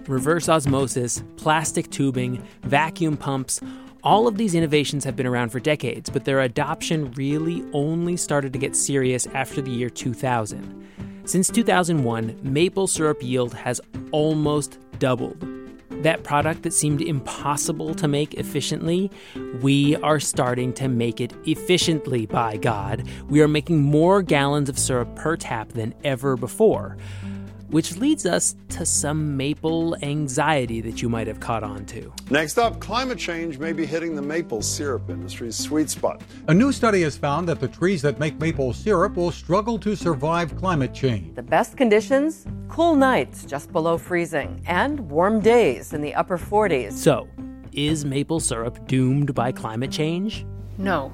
Reverse 0.07 0.49
osmosis, 0.49 1.23
plastic 1.37 1.91
tubing, 1.91 2.43
vacuum 2.62 3.17
pumps, 3.17 3.61
all 4.02 4.26
of 4.26 4.37
these 4.37 4.54
innovations 4.54 5.04
have 5.04 5.16
been 5.16 5.26
around 5.26 5.50
for 5.50 5.61
decades, 5.61 6.09
but 6.11 6.25
their 6.25 6.40
adoption 6.40 7.11
really 7.12 7.64
only 7.73 8.16
started 8.16 8.52
to 8.52 8.59
get 8.59 8.75
serious 8.75 9.26
after 9.28 9.61
the 9.61 9.71
year 9.71 9.90
2000. 9.90 10.88
Since 11.25 11.49
2001, 11.50 12.38
maple 12.42 12.87
syrup 12.87 13.23
yield 13.23 13.54
has 13.54 13.80
almost 14.11 14.78
doubled. 14.99 15.47
That 16.02 16.25
product 16.25 16.62
that 16.62 16.73
seemed 16.73 17.02
impossible 17.02 17.95
to 17.97 18.09
make 18.09 18.33
efficiently, 18.35 19.11
we 19.61 19.97
are 19.97 20.19
starting 20.19 20.73
to 20.75 20.88
make 20.88 21.21
it 21.21 21.35
efficiently, 21.47 22.25
by 22.25 22.57
God. 22.57 23.07
We 23.28 23.42
are 23.42 23.49
making 23.49 23.83
more 23.83 24.23
gallons 24.23 24.71
of 24.71 24.78
syrup 24.78 25.14
per 25.14 25.37
tap 25.37 25.73
than 25.73 25.95
ever 26.02 26.37
before. 26.37 26.97
Which 27.71 27.97
leads 27.97 28.27
us 28.27 28.57
to 28.71 28.85
some 28.85 29.37
maple 29.37 29.97
anxiety 30.03 30.81
that 30.81 31.00
you 31.03 31.09
might 31.09 31.29
have 31.29 31.39
caught 31.39 31.62
on 31.62 31.87
to. 31.87 32.12
Next 32.29 32.59
up, 32.59 32.81
climate 32.81 33.19
change 33.19 33.59
may 33.59 33.73
be 33.73 33.87
hitting 33.87 34.17
the 34.17 34.23
maple 34.23 34.61
syrup 34.61 35.09
industry's 35.09 35.57
sweet 35.57 35.89
spot. 35.89 36.21
A 36.49 36.55
new 36.55 36.73
study 36.73 37.03
has 37.03 37.17
found 37.17 37.49
that 37.49 37.61
the 37.61 37.69
trees 37.69 38.03
that 38.03 38.19
make 38.19 38.41
maple 38.41 38.73
syrup 38.73 39.15
will 39.15 39.31
struggle 39.31 39.79
to 39.79 39.95
survive 39.95 40.57
climate 40.57 40.93
change. 40.93 41.37
The 41.37 41.43
best 41.43 41.77
conditions 41.77 42.47
cool 42.69 42.97
nights 42.97 43.45
just 43.45 43.71
below 43.73 43.99
freezing 43.99 44.62
and 44.67 44.99
warm 45.09 45.41
days 45.41 45.93
in 45.93 46.00
the 46.00 46.15
upper 46.15 46.39
40s. 46.39 46.93
So, 46.93 47.29
is 47.73 48.05
maple 48.05 48.41
syrup 48.41 48.87
doomed 48.89 49.35
by 49.35 49.53
climate 49.53 49.93
change? 49.93 50.45
No. 50.77 51.12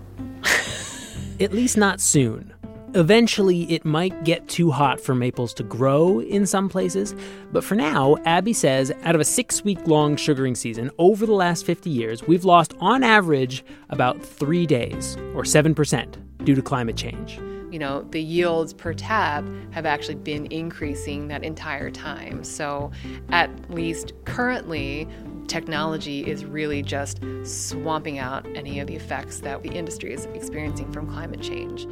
At 1.39 1.53
least 1.53 1.77
not 1.77 2.01
soon. 2.01 2.55
Eventually, 2.97 3.71
it 3.71 3.85
might 3.85 4.25
get 4.25 4.49
too 4.49 4.71
hot 4.71 4.99
for 4.99 5.15
maples 5.15 5.53
to 5.53 5.63
grow 5.63 6.23
in 6.23 6.47
some 6.47 6.67
places, 6.67 7.15
but 7.53 7.63
for 7.63 7.75
now, 7.75 8.17
Abby 8.25 8.55
says 8.55 8.91
out 9.03 9.15
of 9.15 9.21
a 9.21 9.25
six 9.25 9.63
week 9.63 9.87
long 9.87 10.17
sugaring 10.17 10.55
season 10.55 10.91
over 10.97 11.27
the 11.27 11.35
last 11.35 11.67
50 11.67 11.91
years, 11.91 12.27
we've 12.27 12.47
lost 12.47 12.73
on 12.81 13.03
average 13.03 13.63
about 13.91 14.25
three 14.25 14.65
days, 14.65 15.15
or 15.35 15.43
7%. 15.43 16.17
due 16.45 16.55
to 16.55 16.63
climate 16.63 16.97
change. 16.97 17.39
You 17.71 17.79
know, 17.79 18.07
the 18.13 18.23
yields 18.23 18.73
per 18.73 18.95
tap 18.95 19.45
have 19.73 19.85
actually 19.85 20.15
been 20.15 20.47
increasing 20.47 21.29
that 21.29 21.45
entire 21.45 21.91
time. 21.91 22.45
So, 22.45 22.93
at 23.29 23.51
least 23.69 24.13
currently, 24.25 25.07
technology 25.49 26.21
is 26.21 26.47
really 26.47 26.83
just 26.83 27.21
swamping 27.43 28.19
out 28.19 28.47
any 28.55 28.81
of 28.81 28.87
the 28.87 28.95
effects 28.95 29.41
that 29.41 29.63
the 29.63 29.71
industry 29.71 30.15
is 30.15 30.25
experiencing 30.27 30.91
from 30.93 31.11
climate 31.11 31.43
change. 31.43 31.87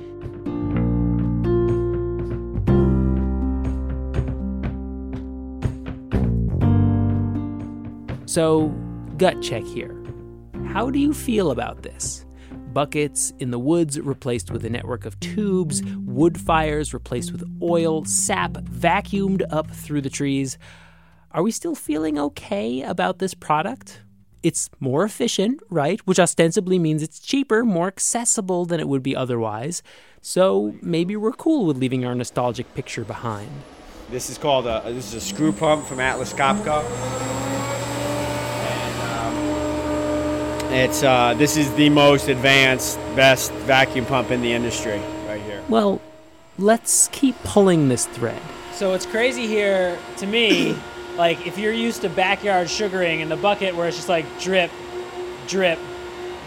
So, 8.35 8.75
gut 9.17 9.41
check 9.43 9.63
here. 9.63 9.95
How 10.67 10.91
do 10.91 10.99
you 10.99 11.15
feel 11.15 11.53
about 11.53 11.85
this? 11.85 12.27
Buckets 12.73 13.33
in 13.39 13.53
the 13.53 13.61
woods 13.61 14.01
replaced 14.01 14.51
with 14.51 14.65
a 14.65 14.69
network 14.69 15.07
of 15.07 15.21
tubes, 15.21 15.85
wood 16.05 16.41
fires 16.41 16.93
replaced 16.93 17.31
with 17.31 17.45
oil, 17.63 18.05
sap 18.07 18.55
vacuumed 18.55 19.45
up 19.53 19.71
through 19.71 20.01
the 20.01 20.11
trees. 20.11 20.59
Are 21.31 21.45
we 21.45 21.53
still 21.53 21.77
feeling 21.77 22.19
okay 22.19 22.83
about 22.83 23.21
this 23.21 23.35
product? 23.35 24.01
It's 24.43 24.69
more 24.81 25.05
efficient, 25.05 25.61
right? 25.71 26.01
Which 26.01 26.19
ostensibly 26.19 26.81
means 26.81 27.05
it's 27.05 27.21
cheaper, 27.21 27.65
more 27.65 27.87
accessible 27.87 28.65
than 28.65 28.81
it 28.81 28.89
would 28.89 29.05
be 29.05 29.15
otherwise. 29.15 29.81
So 30.23 30.75
maybe 30.83 31.15
we're 31.15 31.31
cool 31.31 31.67
with 31.67 31.77
leaving 31.77 32.05
our 32.05 32.17
nostalgic 32.17 32.75
picture 32.75 33.05
behind. 33.05 33.53
This 34.11 34.29
is 34.29 34.39
called 34.39 34.67
a 34.67 34.83
this 34.87 35.07
is 35.07 35.15
a 35.15 35.21
screw 35.21 35.53
pump 35.53 35.87
from 35.87 36.01
Atlas 36.01 36.33
Copco. 36.33 36.85
And, 38.67 39.01
um, 40.61 40.64
it's 40.75 41.03
uh, 41.03 41.35
this 41.35 41.57
is 41.57 41.73
the 41.75 41.89
most 41.89 42.29
advanced, 42.29 42.99
best 43.15 43.53
vacuum 43.53 44.07
pump 44.07 44.31
in 44.31 44.43
the 44.43 44.53
industry 44.53 45.01
right 45.27 45.41
here. 45.43 45.63
Well, 45.69 46.01
let's 46.59 47.09
keep 47.13 47.37
pulling 47.45 47.89
this 47.89 48.07
thread. 48.07 48.41
So 48.73 48.93
it's 48.95 49.07
crazy 49.07 49.47
here 49.47 49.99
to 50.19 50.27
me. 50.27 50.77
like 51.17 51.47
if 51.47 51.59
you're 51.59 51.73
used 51.73 52.03
to 52.03 52.09
backyard 52.09 52.69
sugaring 52.69 53.21
in 53.21 53.29
the 53.29 53.37
bucket 53.37 53.75
where 53.77 53.87
it's 53.87 53.97
just 53.97 54.09
like 54.09 54.25
drip, 54.41 54.71
drip, 55.47 55.79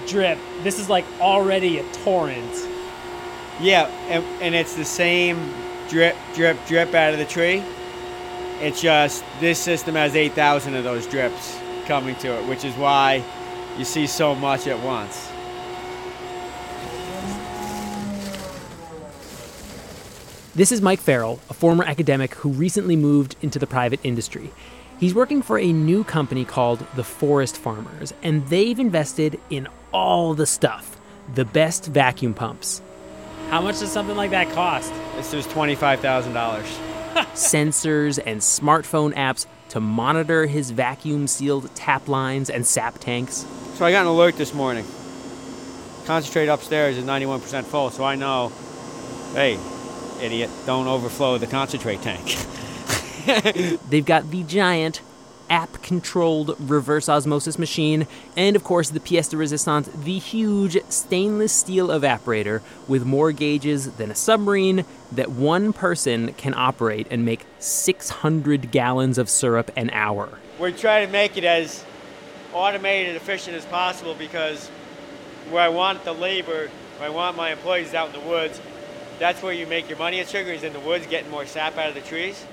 drip. 0.08 0.38
This 0.64 0.80
is 0.80 0.90
like 0.90 1.06
already 1.20 1.80
a 1.80 1.84
torrent. 2.04 2.68
Yeah, 3.60 3.88
and, 4.10 4.24
and 4.42 4.56
it's 4.56 4.76
the 4.76 4.86
same 4.86 5.54
drip, 5.90 6.16
drip, 6.36 6.58
drip 6.68 6.94
out 6.94 7.14
of 7.14 7.20
the 7.20 7.26
tree. 7.26 7.64
It's 8.60 8.82
just 8.82 9.24
this 9.40 9.60
system 9.60 9.96
has 9.96 10.16
8,000 10.16 10.76
of 10.76 10.84
those 10.84 11.08
drips 11.08 11.58
coming 11.86 12.16
to 12.18 12.38
it, 12.38 12.48
which 12.48 12.66
is 12.66 12.76
why 12.76 13.24
you 13.78 13.86
see 13.86 14.08
so 14.08 14.34
much 14.34 14.68
at 14.68 14.80
once. 14.84 15.32
This 20.56 20.72
is 20.72 20.82
Mike 20.82 21.00
Farrell, 21.00 21.40
a 21.52 21.54
former 21.54 21.84
academic 21.84 22.34
who 22.34 22.50
recently 22.50 22.96
moved 22.96 23.36
into 23.44 23.60
the 23.60 23.68
private 23.68 24.00
industry. 24.04 24.52
He's 25.00 25.14
working 25.14 25.44
for 25.44 25.60
a 25.60 25.72
new 25.72 26.04
company 26.04 26.46
called 26.46 26.84
the 26.96 27.04
Forest 27.04 27.58
Farmers, 27.58 28.12
and 28.24 28.48
they've 28.48 28.80
invested 28.80 29.40
in 29.52 29.68
all 29.94 30.34
the 30.34 30.48
stuff 30.48 30.98
the 31.36 31.46
best 31.46 31.86
vacuum 31.88 32.34
pumps. 32.34 32.82
How 33.50 33.62
much 33.62 33.80
does 33.80 33.92
something 33.92 34.16
like 34.16 34.32
that 34.32 34.50
cost? 34.54 34.92
This 35.16 35.34
is 35.34 35.46
$25,000. 35.48 36.64
Sensors 37.34 38.20
and 38.26 38.42
smartphone 38.42 39.14
apps 39.14 39.46
to 39.70 39.80
monitor 39.80 40.46
his 40.46 40.72
vacuum 40.72 41.28
sealed 41.28 41.74
tap 41.76 42.08
lines 42.08 42.50
and 42.50 42.66
sap 42.66 42.98
tanks. 43.00 43.46
So 43.78 43.86
I 43.86 43.92
got 43.92 44.02
an 44.02 44.08
alert 44.08 44.38
this 44.38 44.56
morning. 44.56 44.88
Concentrate 46.08 46.48
upstairs 46.48 46.98
is 46.98 47.06
91% 47.06 47.64
full, 47.64 47.92
so 47.92 48.04
I 48.04 48.16
know, 48.16 48.52
hey, 49.34 49.60
idiot, 50.20 50.50
don't 50.66 50.88
overflow 50.88 51.38
the 51.38 51.46
concentrate 51.46 52.02
tank. 52.02 52.26
They've 53.88 54.04
got 54.04 54.32
the 54.32 54.42
giant 54.42 55.02
app 55.52 55.84
controlled 55.84 56.56
reverse 56.60 57.08
osmosis 57.08 57.60
machine, 57.60 58.08
and 58.36 58.56
of 58.56 58.64
course 58.64 58.90
the 58.90 59.00
pièce 59.00 59.30
de 59.30 59.38
resistance, 59.38 59.88
the 59.90 60.18
huge 60.18 60.76
stainless 60.90 61.54
steel 61.54 61.90
evaporator 61.90 62.64
with 62.88 63.06
more 63.06 63.32
gauges 63.32 63.92
than 63.98 64.10
a 64.10 64.16
submarine 64.16 64.86
that 65.12 65.30
one 65.30 65.72
person 65.72 66.34
can 66.34 66.56
operate 66.56 67.06
and 67.12 67.24
make 67.24 67.46
600 67.60 68.72
gallons 68.72 69.20
of 69.20 69.30
syrup 69.30 69.70
an 69.76 69.92
hour. 69.92 70.40
We're 70.58 70.72
trying 70.72 71.06
to 71.06 71.12
make 71.12 71.38
it 71.38 71.44
as 71.44 71.86
automated 72.58 73.10
and 73.10 73.18
efficient 73.18 73.56
as 73.56 73.66
possible 73.66 74.16
because 74.16 74.68
where 75.50 75.64
I 75.64 75.70
want 75.70 76.04
the 76.04 76.14
labor, 76.14 76.70
where 76.98 77.10
I 77.10 77.10
want 77.10 77.38
my 77.38 77.52
employees 77.52 77.94
out 77.94 78.14
in 78.14 78.22
the 78.22 78.28
woods, 78.28 78.60
that's 79.20 79.42
where 79.42 79.54
you 79.54 79.66
make 79.68 79.90
your 79.90 79.98
money 79.98 80.20
at 80.20 80.28
sugar 80.28 80.52
is 80.52 80.64
in 80.64 80.74
the 80.74 80.80
woods 80.80 81.08
getting 81.08 81.32
more 81.32 81.46
sap 81.46 81.78
out 81.78 81.90
of 81.90 81.96
the 81.96 82.02
trees. 82.02 82.46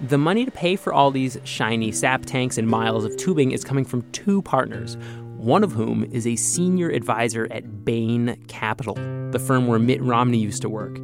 The 0.00 0.18
money 0.18 0.44
to 0.44 0.50
pay 0.50 0.76
for 0.76 0.92
all 0.92 1.10
these 1.10 1.38
shiny 1.44 1.90
sap 1.90 2.26
tanks 2.26 2.58
and 2.58 2.68
miles 2.68 3.04
of 3.04 3.16
tubing 3.16 3.52
is 3.52 3.64
coming 3.64 3.84
from 3.84 4.02
two 4.12 4.42
partners, 4.42 4.96
one 5.36 5.64
of 5.64 5.72
whom 5.72 6.04
is 6.04 6.26
a 6.26 6.36
senior 6.36 6.90
advisor 6.90 7.48
at 7.50 7.84
Bain 7.84 8.36
Capital, 8.46 8.94
the 9.30 9.38
firm 9.38 9.66
where 9.66 9.78
Mitt 9.78 10.02
Romney 10.02 10.38
used 10.38 10.62
to 10.62 10.68
work. 10.68 10.98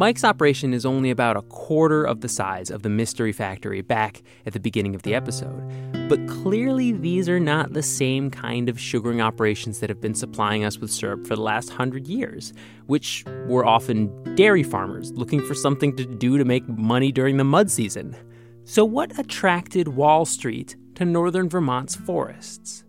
Mike's 0.00 0.24
operation 0.24 0.72
is 0.72 0.86
only 0.86 1.10
about 1.10 1.36
a 1.36 1.42
quarter 1.42 2.04
of 2.04 2.22
the 2.22 2.28
size 2.30 2.70
of 2.70 2.82
the 2.82 2.88
Mystery 2.88 3.32
Factory 3.32 3.82
back 3.82 4.22
at 4.46 4.54
the 4.54 4.58
beginning 4.58 4.94
of 4.94 5.02
the 5.02 5.14
episode. 5.14 5.62
But 6.08 6.26
clearly, 6.26 6.92
these 6.92 7.28
are 7.28 7.38
not 7.38 7.74
the 7.74 7.82
same 7.82 8.30
kind 8.30 8.70
of 8.70 8.80
sugaring 8.80 9.20
operations 9.20 9.78
that 9.80 9.90
have 9.90 10.00
been 10.00 10.14
supplying 10.14 10.64
us 10.64 10.78
with 10.78 10.90
syrup 10.90 11.26
for 11.26 11.36
the 11.36 11.42
last 11.42 11.68
hundred 11.68 12.06
years, 12.06 12.54
which 12.86 13.26
were 13.46 13.66
often 13.66 14.08
dairy 14.36 14.62
farmers 14.62 15.12
looking 15.12 15.44
for 15.44 15.52
something 15.52 15.94
to 15.96 16.06
do 16.06 16.38
to 16.38 16.46
make 16.46 16.66
money 16.66 17.12
during 17.12 17.36
the 17.36 17.44
mud 17.44 17.70
season. 17.70 18.16
So, 18.64 18.86
what 18.86 19.18
attracted 19.18 19.88
Wall 19.88 20.24
Street 20.24 20.76
to 20.94 21.04
northern 21.04 21.50
Vermont's 21.50 21.94
forests? 21.94 22.84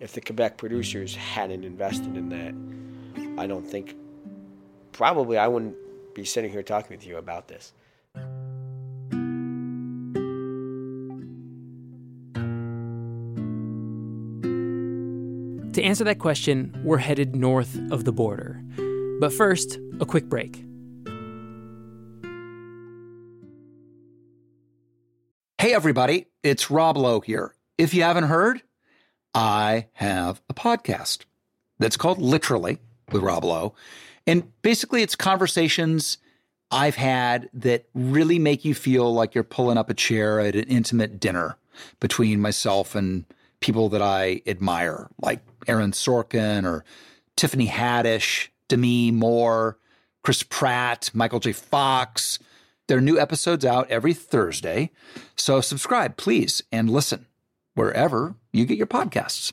If 0.00 0.14
the 0.14 0.22
Quebec 0.22 0.56
producers 0.56 1.16
hadn't 1.16 1.66
invested 1.66 2.16
in 2.16 2.30
that, 2.30 3.38
I 3.38 3.46
don't 3.46 3.66
think, 3.66 3.94
probably 4.92 5.36
I 5.36 5.48
wouldn't 5.48 5.76
be 6.16 6.24
sitting 6.24 6.50
here 6.50 6.62
talking 6.62 6.96
with 6.96 7.06
you 7.06 7.18
about 7.18 7.46
this. 7.46 7.72
To 15.74 15.82
answer 15.82 16.04
that 16.04 16.18
question, 16.18 16.74
we're 16.82 16.96
headed 16.96 17.36
north 17.36 17.78
of 17.92 18.06
the 18.06 18.12
border. 18.12 18.62
But 19.20 19.30
first, 19.30 19.78
a 20.00 20.06
quick 20.06 20.24
break. 20.24 20.64
Hey, 25.58 25.74
everybody, 25.74 26.28
it's 26.42 26.70
Rob 26.70 26.96
Lowe 26.96 27.20
here. 27.20 27.54
If 27.76 27.92
you 27.92 28.02
haven't 28.04 28.24
heard, 28.24 28.62
I 29.34 29.88
have 29.92 30.40
a 30.48 30.54
podcast 30.54 31.26
that's 31.78 31.98
called 31.98 32.18
Literally 32.18 32.78
with 33.12 33.22
Rob 33.22 33.44
Lowe. 33.44 33.74
And 34.26 34.50
basically, 34.62 35.02
it's 35.02 35.16
conversations 35.16 36.18
I've 36.70 36.96
had 36.96 37.48
that 37.54 37.86
really 37.94 38.38
make 38.38 38.64
you 38.64 38.74
feel 38.74 39.12
like 39.12 39.34
you're 39.34 39.44
pulling 39.44 39.78
up 39.78 39.88
a 39.88 39.94
chair 39.94 40.40
at 40.40 40.56
an 40.56 40.64
intimate 40.64 41.20
dinner 41.20 41.56
between 42.00 42.40
myself 42.40 42.94
and 42.94 43.24
people 43.60 43.88
that 43.90 44.02
I 44.02 44.42
admire, 44.46 45.08
like 45.22 45.40
Aaron 45.68 45.92
Sorkin 45.92 46.64
or 46.64 46.84
Tiffany 47.36 47.68
Haddish, 47.68 48.48
Demi 48.68 49.10
Moore, 49.10 49.78
Chris 50.22 50.42
Pratt, 50.42 51.10
Michael 51.14 51.40
J. 51.40 51.52
Fox. 51.52 52.38
There 52.88 52.98
are 52.98 53.02
new 53.02 53.18
episodes 53.18 53.64
out 53.64 53.88
every 53.90 54.14
Thursday. 54.14 54.90
So 55.36 55.60
subscribe, 55.60 56.16
please, 56.16 56.62
and 56.72 56.90
listen 56.90 57.26
wherever 57.74 58.34
you 58.52 58.64
get 58.64 58.78
your 58.78 58.86
podcasts. 58.86 59.52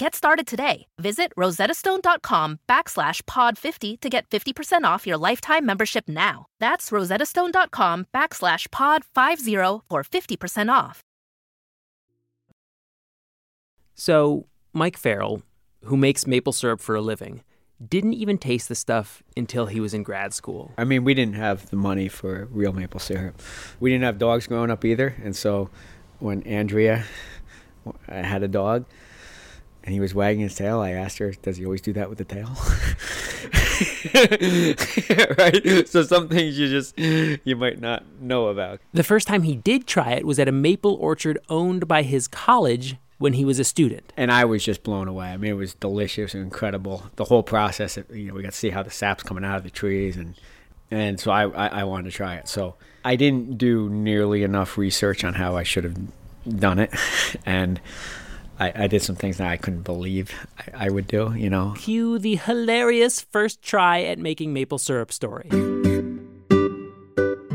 Get 0.00 0.14
started 0.14 0.46
today. 0.46 0.86
Visit 0.98 1.30
rosettastone.com 1.36 2.60
backslash 2.66 3.26
pod 3.26 3.58
50 3.58 3.98
to 3.98 4.08
get 4.08 4.26
50% 4.30 4.84
off 4.84 5.06
your 5.06 5.18
lifetime 5.18 5.66
membership 5.66 6.08
now. 6.08 6.46
That's 6.58 6.88
rosettastone.com 6.88 8.06
backslash 8.14 8.70
pod 8.70 9.04
50 9.04 9.56
for 9.90 10.02
50% 10.02 10.72
off. 10.72 11.02
So, 13.94 14.46
Mike 14.72 14.96
Farrell, 14.96 15.42
who 15.84 15.98
makes 15.98 16.26
maple 16.26 16.54
syrup 16.54 16.80
for 16.80 16.94
a 16.94 17.02
living, 17.02 17.42
didn't 17.86 18.14
even 18.14 18.38
taste 18.38 18.70
the 18.70 18.74
stuff 18.74 19.22
until 19.36 19.66
he 19.66 19.80
was 19.80 19.92
in 19.92 20.02
grad 20.02 20.32
school. 20.32 20.72
I 20.78 20.84
mean, 20.84 21.04
we 21.04 21.12
didn't 21.12 21.34
have 21.34 21.68
the 21.68 21.76
money 21.76 22.08
for 22.08 22.48
real 22.50 22.72
maple 22.72 23.00
syrup. 23.00 23.38
We 23.80 23.90
didn't 23.90 24.04
have 24.04 24.16
dogs 24.16 24.46
growing 24.46 24.70
up 24.70 24.82
either. 24.82 25.14
And 25.22 25.36
so 25.36 25.68
when 26.20 26.42
Andrea 26.44 27.04
had 28.08 28.42
a 28.42 28.48
dog, 28.48 28.86
and 29.84 29.94
he 29.94 30.00
was 30.00 30.14
wagging 30.14 30.42
his 30.42 30.54
tail. 30.54 30.80
I 30.80 30.90
asked 30.90 31.18
her, 31.18 31.32
"Does 31.32 31.56
he 31.56 31.64
always 31.64 31.80
do 31.80 31.92
that 31.94 32.08
with 32.08 32.18
the 32.18 32.24
tail?" 32.24 32.50
right. 35.38 35.88
So 35.88 36.02
some 36.02 36.28
things 36.28 36.58
you 36.58 36.68
just 36.68 36.98
you 36.98 37.56
might 37.56 37.80
not 37.80 38.04
know 38.20 38.48
about. 38.48 38.80
The 38.92 39.04
first 39.04 39.26
time 39.26 39.42
he 39.42 39.56
did 39.56 39.86
try 39.86 40.12
it 40.12 40.26
was 40.26 40.38
at 40.38 40.48
a 40.48 40.52
maple 40.52 40.94
orchard 40.94 41.38
owned 41.48 41.88
by 41.88 42.02
his 42.02 42.28
college 42.28 42.96
when 43.20 43.34
he 43.34 43.44
was 43.44 43.58
a 43.58 43.64
student. 43.64 44.12
And 44.16 44.32
I 44.32 44.46
was 44.46 44.64
just 44.64 44.82
blown 44.82 45.06
away. 45.06 45.28
I 45.28 45.36
mean, 45.36 45.50
it 45.50 45.54
was 45.54 45.74
delicious 45.74 46.34
and 46.34 46.42
incredible. 46.42 47.04
The 47.16 47.24
whole 47.24 47.42
process. 47.42 47.98
You 48.12 48.28
know, 48.28 48.34
we 48.34 48.42
got 48.42 48.52
to 48.52 48.58
see 48.58 48.70
how 48.70 48.82
the 48.82 48.90
sap's 48.90 49.22
coming 49.22 49.44
out 49.44 49.58
of 49.58 49.62
the 49.62 49.70
trees, 49.70 50.16
and 50.16 50.34
and 50.90 51.20
so 51.20 51.30
I, 51.30 51.48
I, 51.48 51.66
I 51.80 51.84
wanted 51.84 52.10
to 52.10 52.16
try 52.16 52.36
it. 52.36 52.48
So 52.48 52.74
I 53.04 53.16
didn't 53.16 53.58
do 53.58 53.88
nearly 53.88 54.42
enough 54.42 54.76
research 54.76 55.22
on 55.22 55.34
how 55.34 55.56
I 55.56 55.62
should 55.62 55.84
have 55.84 55.96
done 56.58 56.78
it, 56.78 56.92
and 57.46 57.80
I, 58.60 58.72
I 58.74 58.86
did 58.88 59.02
some 59.02 59.16
things 59.16 59.38
that 59.38 59.48
I 59.48 59.56
couldn't 59.56 59.82
believe 59.82 60.34
I, 60.58 60.86
I 60.86 60.90
would 60.90 61.06
do, 61.06 61.32
you 61.34 61.48
know. 61.48 61.74
Cue 61.78 62.18
the 62.18 62.36
hilarious 62.36 63.22
first 63.22 63.62
try 63.62 64.02
at 64.02 64.18
making 64.18 64.52
maple 64.52 64.76
syrup 64.76 65.10
story. 65.10 65.48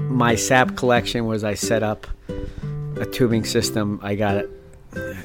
My 0.09 0.33
sap 0.33 0.75
collection 0.75 1.25
was 1.25 1.43
I 1.43 1.53
set 1.53 1.83
up 1.83 2.07
a 2.97 3.05
tubing 3.05 3.45
system. 3.45 3.99
I 4.01 4.15
got 4.15 4.37
it. 4.37 4.49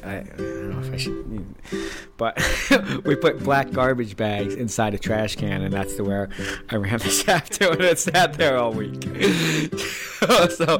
I, 0.03 0.17
I 0.17 0.23
don't 0.37 0.69
know 0.69 0.79
if 0.81 0.93
I 0.93 0.97
should, 0.97 1.55
but 2.17 2.37
we 3.05 3.15
put 3.15 3.39
black 3.39 3.71
garbage 3.71 4.15
bags 4.17 4.53
inside 4.53 4.93
a 4.93 4.99
trash 4.99 5.35
can, 5.35 5.63
and 5.63 5.73
that's 5.73 5.95
the 5.95 6.03
where 6.03 6.29
I 6.69 6.75
ran 6.75 6.99
the 6.99 7.09
sap 7.09 7.49
to, 7.49 7.71
and 7.71 7.81
it 7.81 7.97
sat 7.97 8.33
there 8.33 8.57
all 8.57 8.73
week. 8.73 9.01
so 10.51 10.79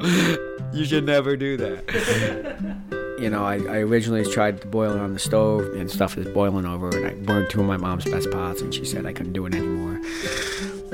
you 0.74 0.86
should 0.86 1.06
never 1.06 1.38
do 1.38 1.58
that 1.58 3.00
you 3.22 3.30
know, 3.30 3.46
I, 3.46 3.56
I 3.58 3.78
originally 3.78 4.26
tried 4.26 4.62
to 4.62 4.68
boil 4.68 4.94
it 4.94 5.00
on 5.00 5.14
the 5.14 5.20
stove 5.20 5.74
and 5.76 5.90
stuff 5.92 6.18
is 6.18 6.28
boiling 6.34 6.66
over, 6.66 6.90
and 6.90 7.06
I 7.06 7.14
burned 7.14 7.52
two 7.52 7.62
of 7.62 7.68
my 7.68 7.78
mom's 7.78 8.06
best 8.06 8.32
pots, 8.32 8.62
and 8.62 8.74
she 8.74 8.84
said 8.84 9.06
I 9.06 9.14
couldn't 9.14 9.34
do 9.34 9.46
it 9.46 9.54
anymore. 9.54 10.02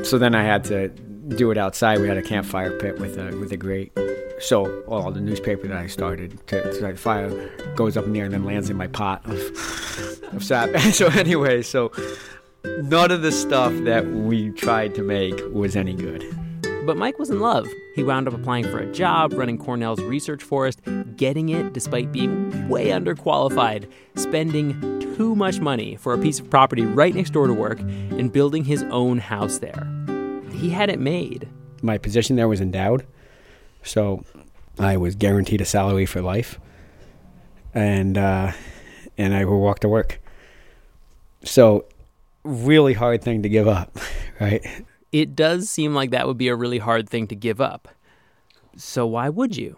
So 0.04 0.18
then 0.18 0.36
I 0.36 0.44
had 0.44 0.66
to 0.66 0.90
do 0.90 1.52
it 1.52 1.58
outside. 1.58 2.02
We 2.02 2.08
had 2.08 2.18
a 2.18 2.22
campfire 2.22 2.78
pit 2.78 3.00
with 3.00 3.18
a 3.18 3.36
with 3.38 3.52
a 3.54 3.58
grate. 3.58 3.98
So 4.40 4.82
all 4.84 5.12
the 5.12 5.22
newspaper 5.22 5.68
that 5.68 5.78
I 5.78 5.88
started 5.88 6.46
to 6.48 6.74
start 6.74 7.00
fire 7.00 7.50
goes 7.76 7.98
up 7.98 8.06
in 8.06 8.14
the 8.14 8.20
air 8.20 8.26
and 8.26 8.34
then 8.34 8.46
lands 8.46 8.70
in 8.70 8.78
my 8.78 8.88
pot 8.88 9.26
of 9.26 9.40
of 10.34 10.44
sap. 10.44 10.78
so 10.92 11.08
anyway, 11.08 11.62
so 11.62 11.92
none 12.66 13.12
of 13.12 13.22
the 13.22 13.32
stuff 13.32 13.74
that 13.86 14.06
we 14.06 14.52
tried 14.52 14.96
to 14.96 15.02
make 15.02 15.40
was 15.54 15.78
any 15.78 15.94
good. 15.94 16.24
But 16.88 16.96
Mike 16.96 17.20
was 17.20 17.30
in 17.30 17.42
love. 17.42 17.68
He 17.96 18.04
wound 18.04 18.30
up 18.30 18.34
applying 18.34 18.64
for 18.64 18.80
a 18.80 18.90
job 18.94 19.34
running 19.34 19.58
Cornell's 19.58 20.02
research 20.02 20.42
forest, 20.42 20.80
getting 21.18 21.50
it 21.50 21.74
despite 21.74 22.14
being 22.14 22.70
way 22.70 22.88
underqualified, 22.92 23.92
spending 24.16 25.02
too 25.02 25.36
much 25.36 25.60
money 25.60 25.98
for 25.98 26.14
a 26.14 26.18
piece 26.18 26.40
of 26.40 26.50
property 26.50 26.86
right 26.86 27.14
next 27.14 27.32
door 27.32 27.46
to 27.46 27.54
work, 27.54 27.82
and 27.82 28.32
building 28.32 28.64
his 28.64 28.84
own 28.84 29.18
house 29.18 29.58
there. 29.58 29.86
He 30.54 30.70
had 30.70 30.90
it 30.90 30.98
made. 30.98 31.50
My 31.82 31.98
position 31.98 32.38
there 32.38 32.48
was 32.48 32.62
endowed, 32.62 33.06
so 33.84 34.24
I 34.80 34.96
was 34.96 35.14
guaranteed 35.14 35.60
a 35.60 35.66
salary 35.66 36.06
for 36.06 36.22
life, 36.22 36.58
and 37.74 38.18
uh, 38.18 38.54
and 39.18 39.34
I 39.34 39.44
would 39.44 39.58
walk 39.58 39.80
to 39.80 39.90
work. 39.90 40.22
So, 41.44 41.84
really 42.46 42.94
hard 42.94 43.22
thing 43.22 43.44
to 43.44 43.50
give 43.50 43.68
up, 43.68 44.00
right? 44.40 44.66
It 45.12 45.36
does 45.36 45.70
seem 45.70 45.94
like 45.94 46.12
that 46.12 46.28
would 46.28 46.38
be 46.38 46.48
a 46.48 46.56
really 46.56 46.80
hard 46.80 47.10
thing 47.10 47.28
to 47.28 47.36
give 47.36 47.62
up. 47.62 47.88
So 48.76 49.06
why 49.06 49.30
would 49.30 49.56
you? 49.58 49.78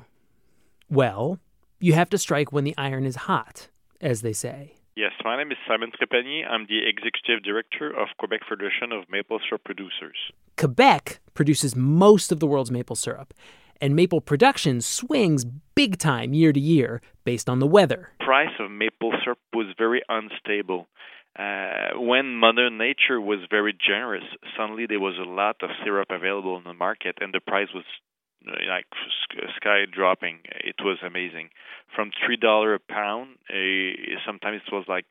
Well, 0.90 1.40
you 1.80 1.94
have 1.94 2.10
to 2.10 2.18
strike 2.18 2.52
when 2.52 2.64
the 2.64 2.76
iron 2.78 3.06
is 3.06 3.16
hot, 3.16 3.70
as 4.02 4.22
they 4.22 4.34
say. 4.34 4.76
Yes, 4.96 5.12
my 5.24 5.38
name 5.38 5.52
is 5.52 5.58
Simon 5.66 5.92
Trepanier. 5.92 6.46
I'm 6.50 6.66
the 6.68 6.80
executive 6.86 7.42
director 7.44 7.90
of 7.90 8.10
Quebec 8.18 8.42
Federation 8.50 8.92
of 8.92 9.10
Maple 9.10 9.40
Syrup 9.48 9.64
Producers. 9.64 10.18
Quebec 10.58 11.22
produces 11.34 11.74
most 11.74 12.34
of 12.34 12.42
the 12.42 12.48
world's 12.48 12.72
maple 12.72 12.98
syrup, 12.98 13.34
and 13.80 13.96
maple 13.96 14.20
production 14.20 14.82
swings 14.82 15.46
big 15.74 15.98
time 15.98 16.34
year 16.34 16.52
to 16.52 16.60
year 16.60 17.02
based 17.24 17.48
on 17.48 17.60
the 17.60 17.68
weather. 17.68 18.12
Price 18.20 18.50
of 18.60 18.72
maple 18.72 19.14
syrup 19.24 19.40
was 19.54 19.68
very 19.78 20.02
unstable 20.10 20.88
uh, 21.38 21.98
when 22.00 22.36
Mother 22.36 22.70
Nature 22.70 23.22
was 23.22 23.40
very 23.50 23.74
generous, 23.74 24.24
suddenly 24.58 24.86
there 24.88 25.00
was 25.00 25.18
a 25.18 25.30
lot 25.30 25.58
of 25.62 25.70
syrup 25.84 26.08
available 26.10 26.58
in 26.58 26.64
the 26.64 26.74
market, 26.74 27.18
and 27.22 27.34
the 27.34 27.40
price 27.40 27.70
was 27.74 27.86
uh, 28.48 28.52
like 28.68 28.86
sky 29.56 29.86
dropping. 29.92 30.40
It 30.46 30.76
was 30.84 30.98
amazing. 31.06 31.50
From 31.96 32.12
three 32.26 32.38
dollar 32.38 32.74
a 32.74 32.80
pound, 32.80 33.38
uh, 33.50 33.54
sometimes 34.26 34.62
it 34.66 34.74
was 34.74 34.86
like 34.88 35.06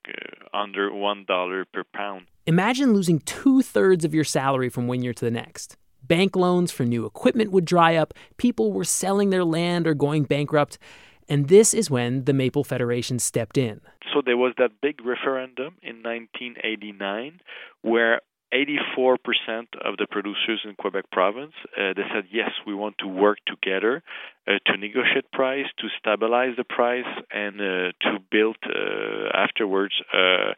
under 0.52 0.92
one 0.92 1.24
dollar 1.26 1.64
per 1.64 1.84
pound. 1.94 2.26
Imagine 2.46 2.92
losing 2.92 3.20
two 3.20 3.62
thirds 3.62 4.04
of 4.04 4.14
your 4.14 4.24
salary 4.24 4.68
from 4.68 4.86
one 4.86 5.02
year 5.02 5.12
to 5.12 5.24
the 5.24 5.30
next. 5.30 5.76
Bank 6.02 6.36
loans 6.36 6.72
for 6.72 6.84
new 6.84 7.04
equipment 7.04 7.50
would 7.52 7.64
dry 7.64 7.96
up. 7.96 8.14
People 8.38 8.72
were 8.72 8.84
selling 8.84 9.30
their 9.30 9.44
land 9.44 9.86
or 9.86 9.94
going 9.94 10.24
bankrupt. 10.24 10.78
And 11.28 11.48
this 11.48 11.74
is 11.74 11.90
when 11.90 12.24
the 12.24 12.32
Maple 12.32 12.64
Federation 12.64 13.18
stepped 13.18 13.58
in. 13.58 13.80
So 14.12 14.22
there 14.24 14.36
was 14.36 14.54
that 14.58 14.80
big 14.80 15.04
referendum 15.04 15.76
in 15.82 16.02
1989 16.02 17.40
where 17.82 18.20
84% 18.52 19.18
of 19.84 19.98
the 19.98 20.06
producers 20.10 20.62
in 20.64 20.74
Quebec 20.74 21.10
province 21.12 21.52
uh, 21.76 21.92
they 21.94 22.02
said 22.14 22.24
yes 22.32 22.50
we 22.66 22.74
want 22.74 22.96
to 22.98 23.06
work 23.06 23.38
together 23.46 24.02
uh, 24.46 24.52
to 24.64 24.78
negotiate 24.78 25.30
price 25.32 25.66
to 25.78 25.88
stabilize 25.98 26.56
the 26.56 26.64
price 26.64 27.04
and 27.30 27.60
uh, 27.60 27.92
to 28.00 28.18
build 28.30 28.56
uh, 28.64 29.28
afterwards 29.34 29.94
a 30.14 30.54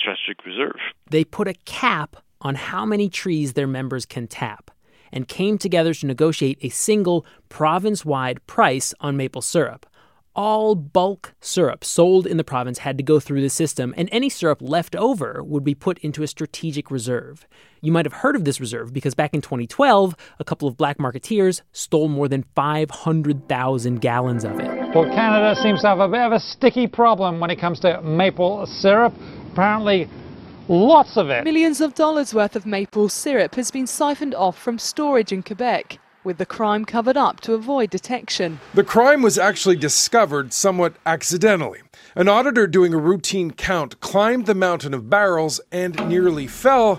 strategic 0.00 0.44
reserve 0.44 0.80
they 1.08 1.22
put 1.24 1.46
a 1.46 1.54
cap 1.64 2.16
on 2.40 2.56
how 2.56 2.84
many 2.84 3.08
trees 3.08 3.52
their 3.52 3.68
members 3.68 4.04
can 4.04 4.26
tap 4.26 4.72
and 5.14 5.28
came 5.28 5.56
together 5.56 5.94
to 5.94 6.06
negotiate 6.06 6.58
a 6.60 6.68
single 6.68 7.24
province 7.48 8.04
wide 8.04 8.44
price 8.46 8.92
on 9.00 9.16
maple 9.16 9.40
syrup. 9.40 9.86
All 10.36 10.74
bulk 10.74 11.34
syrup 11.40 11.84
sold 11.84 12.26
in 12.26 12.38
the 12.38 12.42
province 12.42 12.78
had 12.78 12.98
to 12.98 13.04
go 13.04 13.20
through 13.20 13.40
the 13.40 13.48
system, 13.48 13.94
and 13.96 14.08
any 14.10 14.28
syrup 14.28 14.58
left 14.60 14.96
over 14.96 15.44
would 15.44 15.62
be 15.62 15.76
put 15.76 15.96
into 16.00 16.24
a 16.24 16.26
strategic 16.26 16.90
reserve. 16.90 17.46
You 17.80 17.92
might 17.92 18.04
have 18.04 18.14
heard 18.14 18.34
of 18.34 18.44
this 18.44 18.60
reserve 18.60 18.92
because 18.92 19.14
back 19.14 19.32
in 19.32 19.42
2012, 19.42 20.16
a 20.40 20.44
couple 20.44 20.66
of 20.66 20.76
black 20.76 20.98
marketeers 20.98 21.62
stole 21.70 22.08
more 22.08 22.26
than 22.26 22.44
500,000 22.56 24.00
gallons 24.00 24.44
of 24.44 24.58
it. 24.58 24.66
Well, 24.92 25.04
Canada 25.04 25.54
seems 25.62 25.82
to 25.82 25.86
have 25.86 26.00
a 26.00 26.08
bit 26.08 26.22
of 26.22 26.32
a 26.32 26.40
sticky 26.40 26.88
problem 26.88 27.38
when 27.38 27.50
it 27.50 27.60
comes 27.60 27.78
to 27.80 28.02
maple 28.02 28.66
syrup. 28.66 29.14
Apparently, 29.52 30.08
Lots 30.68 31.18
of 31.18 31.28
it. 31.28 31.44
Millions 31.44 31.82
of 31.82 31.94
dollars 31.94 32.32
worth 32.32 32.56
of 32.56 32.64
maple 32.64 33.10
syrup 33.10 33.54
has 33.56 33.70
been 33.70 33.86
siphoned 33.86 34.34
off 34.34 34.58
from 34.58 34.78
storage 34.78 35.30
in 35.30 35.42
Quebec, 35.42 35.98
with 36.24 36.38
the 36.38 36.46
crime 36.46 36.86
covered 36.86 37.18
up 37.18 37.40
to 37.40 37.52
avoid 37.52 37.90
detection. 37.90 38.58
The 38.72 38.82
crime 38.82 39.20
was 39.20 39.38
actually 39.38 39.76
discovered 39.76 40.54
somewhat 40.54 40.94
accidentally. 41.04 41.80
An 42.14 42.28
auditor 42.28 42.66
doing 42.66 42.94
a 42.94 42.98
routine 42.98 43.50
count 43.50 44.00
climbed 44.00 44.46
the 44.46 44.54
mountain 44.54 44.94
of 44.94 45.10
barrels 45.10 45.60
and 45.70 46.08
nearly 46.08 46.46
fell 46.46 46.96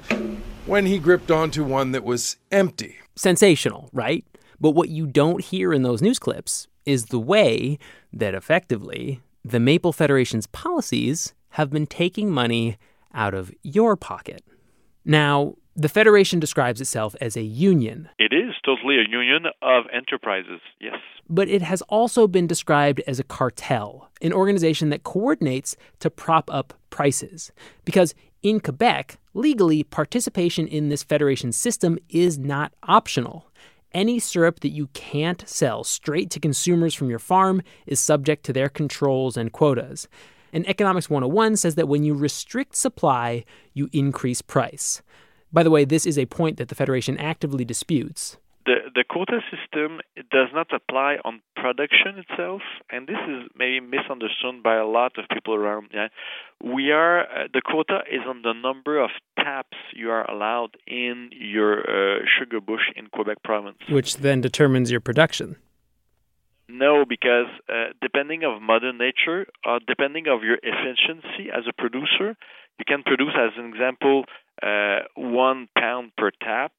when 0.68 0.86
he 0.86 1.00
gripped 1.00 1.32
onto 1.32 1.64
one 1.64 1.92
that 1.92 2.04
was 2.04 2.38
empty. 2.52 2.98
Sensational, 3.16 3.90
right? 3.92 4.24
But 4.60 4.72
what 4.72 4.90
you 4.90 5.08
don't 5.08 5.44
hear 5.44 5.74
in 5.74 5.82
those 5.82 6.04
news 6.04 6.20
clips 6.20 6.68
is 6.86 7.06
the 7.06 7.20
way 7.20 7.80
that 8.14 8.36
effectively 8.36 9.22
the 9.44 9.60
Maple 9.60 9.92
Federation's 9.92 10.46
policies 10.46 11.34
have 11.52 11.72
been 11.72 11.88
taking 11.88 12.30
money 12.30 12.78
out 13.16 13.34
of 13.34 13.52
your 13.64 13.96
pocket. 13.96 14.44
Now, 15.04 15.56
the 15.76 15.90
Federation 15.90 16.40
describes 16.40 16.80
itself 16.80 17.16
as 17.20 17.36
a 17.36 17.42
union. 17.42 18.10
It 18.18 18.34
is 18.34 18.54
totally 18.64 18.96
a 18.98 19.10
union 19.10 19.46
of 19.62 19.86
enterprises, 19.92 20.62
yes. 20.80 20.96
But 21.30 21.50
it 21.50 21.62
has 21.62 21.82
also 21.84 22.28
been 22.28 22.48
described 22.48 23.02
as 23.08 23.20
a 23.20 23.24
cartel, 23.24 24.10
an 24.22 24.32
organization 24.32 24.90
that 24.90 25.04
coordinates 25.04 25.76
to 26.00 26.10
prop 26.10 26.54
up 26.54 26.74
prices. 26.92 27.52
Because 27.84 28.14
in 28.42 28.60
Quebec, 28.60 29.18
legally, 29.34 29.84
participation 29.84 30.68
in 30.68 30.90
this 30.90 31.04
federation 31.04 31.52
system 31.52 31.98
is 32.10 32.38
not 32.38 32.72
optional. 32.84 33.48
any 33.96 34.20
syrup 34.20 34.60
that 34.60 34.70
you 34.70 34.88
can't 34.88 35.48
sell 35.48 35.84
straight 35.84 36.30
to 36.30 36.40
consumers 36.40 36.94
from 36.94 37.10
your 37.10 37.18
farm 37.18 37.62
is 37.88 38.00
subject 38.00 38.46
to 38.46 38.54
their 38.54 38.70
controls 38.70 39.38
and 39.38 39.54
quotas. 39.54 40.08
And 40.56 40.66
Economics 40.70 41.10
101 41.10 41.58
says 41.58 41.76
that 41.76 41.90
when 41.90 42.06
you 42.06 42.14
restrict 42.14 42.78
supply, 42.78 43.44
you 43.74 43.90
increase 43.92 44.42
price. 44.42 45.02
By 45.52 45.64
the 45.64 45.70
way, 45.70 45.84
this 45.84 46.06
is 46.06 46.18
a 46.18 46.26
point 46.28 46.56
that 46.58 46.70
the 46.70 46.76
Federation 46.76 47.18
actively 47.18 47.66
disputes. 47.66 48.38
The, 48.66 48.76
the 48.96 49.04
quota 49.08 49.42
system 49.52 50.00
does 50.32 50.48
not 50.54 50.68
apply 50.74 51.18
on 51.26 51.42
production 51.58 52.24
itself, 52.24 52.62
and 52.90 53.06
this 53.06 53.18
is 53.28 53.52
maybe 53.54 53.82
misunderstood 53.82 54.64
by 54.64 54.76
a 54.76 54.86
lot 54.86 55.18
of 55.18 55.26
people 55.32 55.56
around. 55.56 55.90
Yeah, 55.94 56.08
we 56.64 56.90
are 56.92 57.24
uh, 57.24 57.48
the 57.54 57.62
quota 57.62 58.00
is 58.10 58.22
on 58.26 58.42
the 58.42 58.54
number 58.54 59.04
of 59.04 59.12
taps 59.38 59.78
you 59.94 60.10
are 60.10 60.24
allowed 60.32 60.78
in 60.88 61.32
your 61.34 61.82
uh, 61.82 62.20
sugar 62.40 62.62
bush 62.62 62.82
in 62.96 63.08
Quebec 63.08 63.44
province, 63.44 63.78
which 63.90 64.18
then 64.18 64.40
determines 64.40 64.90
your 64.90 65.02
production. 65.02 65.58
No, 66.68 67.06
because 67.08 67.48
uh, 67.70 67.94
depending 68.02 68.44
of 68.44 68.62
mother 68.62 68.92
nature, 68.92 69.46
uh, 69.68 69.80
depending 69.88 70.28
of 70.28 70.44
your 70.44 70.58
efficiency 70.64 71.52
as 71.56 71.64
a 71.70 71.74
producer, 71.74 72.36
you 72.80 72.86
can 72.88 73.04
produce, 73.04 73.34
as 73.38 73.52
an 73.58 73.66
example, 73.66 74.26
uh, 74.62 75.00
one 75.16 75.68
pound 75.78 76.12
per 76.18 76.32
tap 76.42 76.72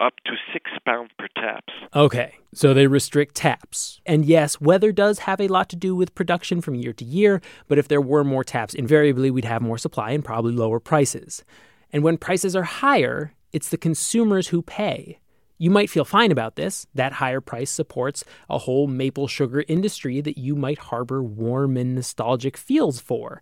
up 0.00 0.14
to 0.26 0.32
six 0.52 0.70
pounds 0.84 1.10
per 1.18 1.28
taps. 1.36 1.72
Okay, 1.94 2.34
so 2.52 2.74
they 2.74 2.86
restrict 2.86 3.34
taps. 3.36 4.00
And 4.04 4.24
yes, 4.24 4.60
weather 4.60 4.92
does 4.92 5.20
have 5.20 5.40
a 5.40 5.48
lot 5.48 5.68
to 5.68 5.76
do 5.76 5.94
with 5.94 6.14
production 6.14 6.60
from 6.60 6.74
year 6.74 6.92
to 6.94 7.04
year, 7.04 7.40
but 7.68 7.78
if 7.78 7.86
there 7.86 8.00
were 8.00 8.24
more 8.24 8.44
taps, 8.44 8.74
invariably 8.74 9.30
we'd 9.30 9.44
have 9.44 9.62
more 9.62 9.78
supply 9.78 10.10
and 10.10 10.24
probably 10.24 10.52
lower 10.52 10.80
prices. 10.80 11.44
And 11.92 12.02
when 12.02 12.18
prices 12.18 12.56
are 12.56 12.64
higher, 12.64 13.34
it's 13.52 13.68
the 13.68 13.76
consumers 13.76 14.48
who 14.48 14.62
pay. 14.62 15.20
You 15.56 15.70
might 15.70 15.90
feel 15.90 16.04
fine 16.04 16.32
about 16.32 16.56
this. 16.56 16.86
That 16.94 17.14
higher 17.14 17.40
price 17.40 17.70
supports 17.70 18.24
a 18.50 18.58
whole 18.58 18.86
maple 18.86 19.28
sugar 19.28 19.64
industry 19.68 20.20
that 20.20 20.36
you 20.38 20.56
might 20.56 20.78
harbor 20.78 21.22
warm 21.22 21.76
and 21.76 21.94
nostalgic 21.94 22.56
feels 22.56 23.00
for. 23.00 23.40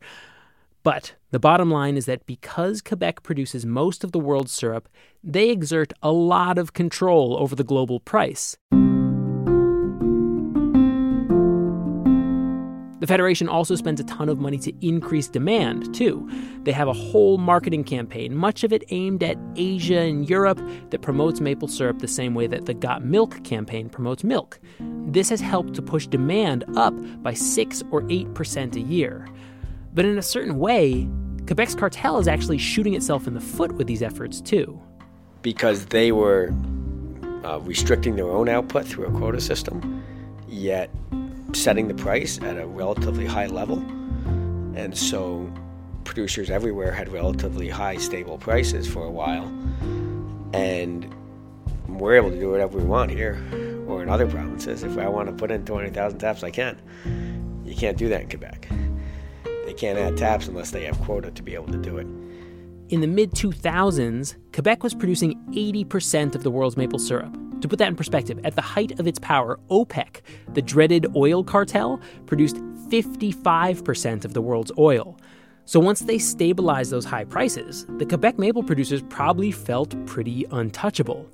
But 0.83 1.15
the 1.31 1.39
bottom 1.39 1.71
line 1.71 1.97
is 1.97 2.07
that 2.07 2.27
because 2.27 2.83
Quebec 2.83 3.23
produces 3.23 3.65
most 3.65 4.05
of 4.05 4.13
the 4.13 4.19
world's 4.19 4.53
syrup, 4.53 4.89
they 5.23 5.51
exert 5.51 5.93
a 6.03 6.13
lot 6.13 6.59
of 6.59 6.73
control 6.73 7.37
over 7.39 7.55
the 7.55 7.65
global 7.65 8.01
price. 8.01 8.57
The 13.03 13.09
Federation 13.09 13.49
also 13.49 13.75
spends 13.75 14.01
a 14.01 14.05
ton 14.05 14.29
of 14.29 14.39
money 14.39 14.59
to 14.59 14.73
increase 14.81 15.27
demand, 15.27 15.93
too. 15.93 16.31
They 16.63 16.71
have 16.71 16.87
a 16.87 16.93
whole 16.93 17.37
marketing 17.37 17.83
campaign, 17.83 18.37
much 18.37 18.63
of 18.63 18.73
it 18.73 18.85
aimed 18.91 19.25
at 19.25 19.37
Asia 19.57 19.99
and 19.99 20.31
Europe, 20.31 20.61
that 20.91 21.03
promotes 21.03 21.41
maple 21.41 21.67
syrup 21.67 21.99
the 21.99 22.07
same 22.07 22.33
way 22.33 22.47
that 22.47 22.67
the 22.67 22.75
Got 22.75 23.05
Milk 23.05 23.43
campaign 23.43 23.89
promotes 23.89 24.23
milk. 24.23 24.61
This 25.09 25.29
has 25.31 25.41
helped 25.41 25.75
to 25.75 25.83
push 25.83 26.07
demand 26.07 26.65
up 26.77 26.95
by 27.25 27.35
6 27.35 27.83
or 27.91 28.03
8% 28.03 28.77
a 28.77 28.81
year. 28.81 29.27
But 29.93 30.05
in 30.05 30.17
a 30.17 30.23
certain 30.23 30.61
way, 30.61 31.09
Quebec's 31.47 31.75
cartel 31.75 32.21
is 32.21 32.29
actually 32.29 32.59
shooting 32.59 32.95
itself 32.95 33.27
in 33.27 33.35
the 33.35 33.41
foot 33.41 33.73
with 33.73 33.89
these 33.89 34.03
efforts, 34.03 34.41
too. 34.41 34.81
Because 35.43 35.87
they 35.87 36.13
were 36.13 36.55
uh, 37.43 37.59
restricting 37.63 38.15
their 38.15 38.31
own 38.31 38.49
output 38.49 38.87
through 38.87 39.07
a 39.07 39.11
quota 39.11 39.41
system, 39.41 40.05
yet 40.47 40.89
setting 41.55 41.89
the 41.89 41.95
price 41.95 42.41
at 42.43 42.59
a 42.59 42.67
relatively 42.67 43.27
high 43.27 43.47
level. 43.47 43.79
And 44.75 44.97
so 44.97 45.53
producers 46.05 46.51
everywhere 46.51 46.93
had 46.93 47.11
relatively 47.11 47.69
high, 47.69 47.97
stable 47.97 48.39
prices 48.39 48.89
for 48.89 49.05
a 49.05 49.11
while. 49.11 49.47
And 50.53 51.15
we're 51.89 52.17
able 52.17 52.31
to 52.31 52.39
do 52.39 52.51
whatever 52.51 52.79
we 52.79 52.85
want 52.85 53.11
here 53.11 53.43
or 53.87 54.03
in 54.03 54.09
other 54.09 54.27
provinces. 54.27 54.83
If 54.83 54.99
I 54.99 55.09
want 55.09 55.29
to 55.29 55.35
put 55.35 55.51
in 55.51 55.65
20,000 55.65 56.19
taps, 56.19 56.43
I 56.43 56.51
can. 56.51 56.81
You 57.65 57.75
can't 57.75 57.97
do 57.97 58.09
that 58.09 58.23
in 58.23 58.29
Quebec. 58.29 58.69
They 59.67 59.75
can't 59.75 59.99
add 59.99 60.17
taps 60.17 60.49
unless 60.49 60.71
they 60.71 60.85
have 60.85 61.01
quota 61.01 61.31
to 61.31 61.43
be 61.43 61.55
able 61.55 61.69
to 61.69 61.79
do 61.79 61.99
it. 61.99 62.07
In 62.89 63.01
the 63.01 63.07
mid 63.07 63.33
2000s, 63.33 64.37
Quebec 64.53 64.83
was 64.83 64.95
producing 64.95 65.35
80% 65.53 66.35
of 66.35 66.43
the 66.43 66.51
world's 66.51 66.77
maple 66.77 66.99
syrup. 66.99 67.35
To 67.63 67.69
put 67.69 67.79
that 67.79 67.89
in 67.89 67.97
perspective, 67.97 68.41
at 68.45 68.57
the 68.57 68.61
height 68.61 68.99
of 68.99 69.07
its 69.07 69.21
power, 69.21 69.59
OPEC, 69.71 70.21
the 70.53 70.63
dreaded 70.63 71.07
oil 71.15 71.45
cartel, 71.45 72.01
produced 72.27 72.57
55% 72.57 74.25
of 74.25 74.35
the 74.35 74.43
world's 74.43 74.73
oil. 74.77 75.17
So 75.65 75.79
once 75.79 76.01
they 76.01 76.19
stabilized 76.19 76.91
those 76.91 77.05
high 77.05 77.25
prices, 77.25 77.87
the 77.99 78.05
Quebec 78.05 78.37
maple 78.37 78.65
producers 78.65 79.01
probably 79.09 79.53
felt 79.53 79.95
pretty 80.07 80.45
untouchable. 80.51 81.31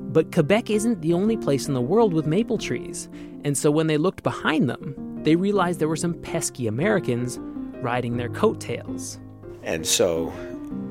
But 0.00 0.32
Quebec 0.32 0.68
isn't 0.68 1.00
the 1.00 1.12
only 1.12 1.36
place 1.36 1.68
in 1.68 1.74
the 1.74 1.80
world 1.80 2.12
with 2.12 2.26
maple 2.26 2.58
trees, 2.58 3.08
and 3.44 3.56
so 3.56 3.70
when 3.70 3.86
they 3.86 3.98
looked 3.98 4.24
behind 4.24 4.68
them, 4.68 4.94
they 5.22 5.36
realized 5.36 5.78
there 5.78 5.88
were 5.88 5.94
some 5.94 6.14
pesky 6.14 6.66
Americans 6.66 7.38
riding 7.80 8.16
their 8.16 8.28
coattails. 8.30 9.20
And 9.62 9.86
so 9.86 10.32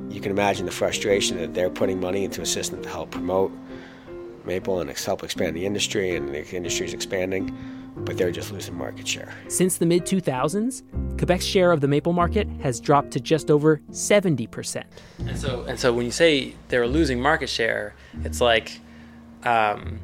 you 0.09 0.21
can 0.21 0.31
imagine 0.31 0.65
the 0.65 0.71
frustration 0.71 1.37
that 1.39 1.53
they're 1.53 1.69
putting 1.69 1.99
money 1.99 2.23
into 2.23 2.41
a 2.41 2.45
system 2.45 2.81
to 2.83 2.89
help 2.89 3.11
promote 3.11 3.51
maple 4.45 4.79
and 4.81 4.89
help 4.89 5.23
expand 5.23 5.55
the 5.55 5.65
industry, 5.65 6.15
and 6.15 6.29
the 6.29 6.55
industry 6.55 6.85
is 6.85 6.93
expanding, 6.93 7.55
but 7.97 8.17
they're 8.17 8.31
just 8.31 8.51
losing 8.51 8.75
market 8.75 9.07
share. 9.07 9.33
Since 9.47 9.77
the 9.77 9.85
mid 9.85 10.05
2000s, 10.05 10.83
Quebec's 11.17 11.45
share 11.45 11.71
of 11.71 11.81
the 11.81 11.87
maple 11.87 12.13
market 12.13 12.47
has 12.61 12.79
dropped 12.79 13.11
to 13.11 13.19
just 13.19 13.49
over 13.49 13.81
70%. 13.91 14.83
And 15.19 15.37
so, 15.37 15.63
and 15.63 15.79
so 15.79 15.93
when 15.93 16.05
you 16.05 16.11
say 16.11 16.55
they're 16.67 16.87
losing 16.87 17.21
market 17.21 17.49
share, 17.49 17.95
it's 18.23 18.41
like 18.41 18.79
um, 19.43 19.99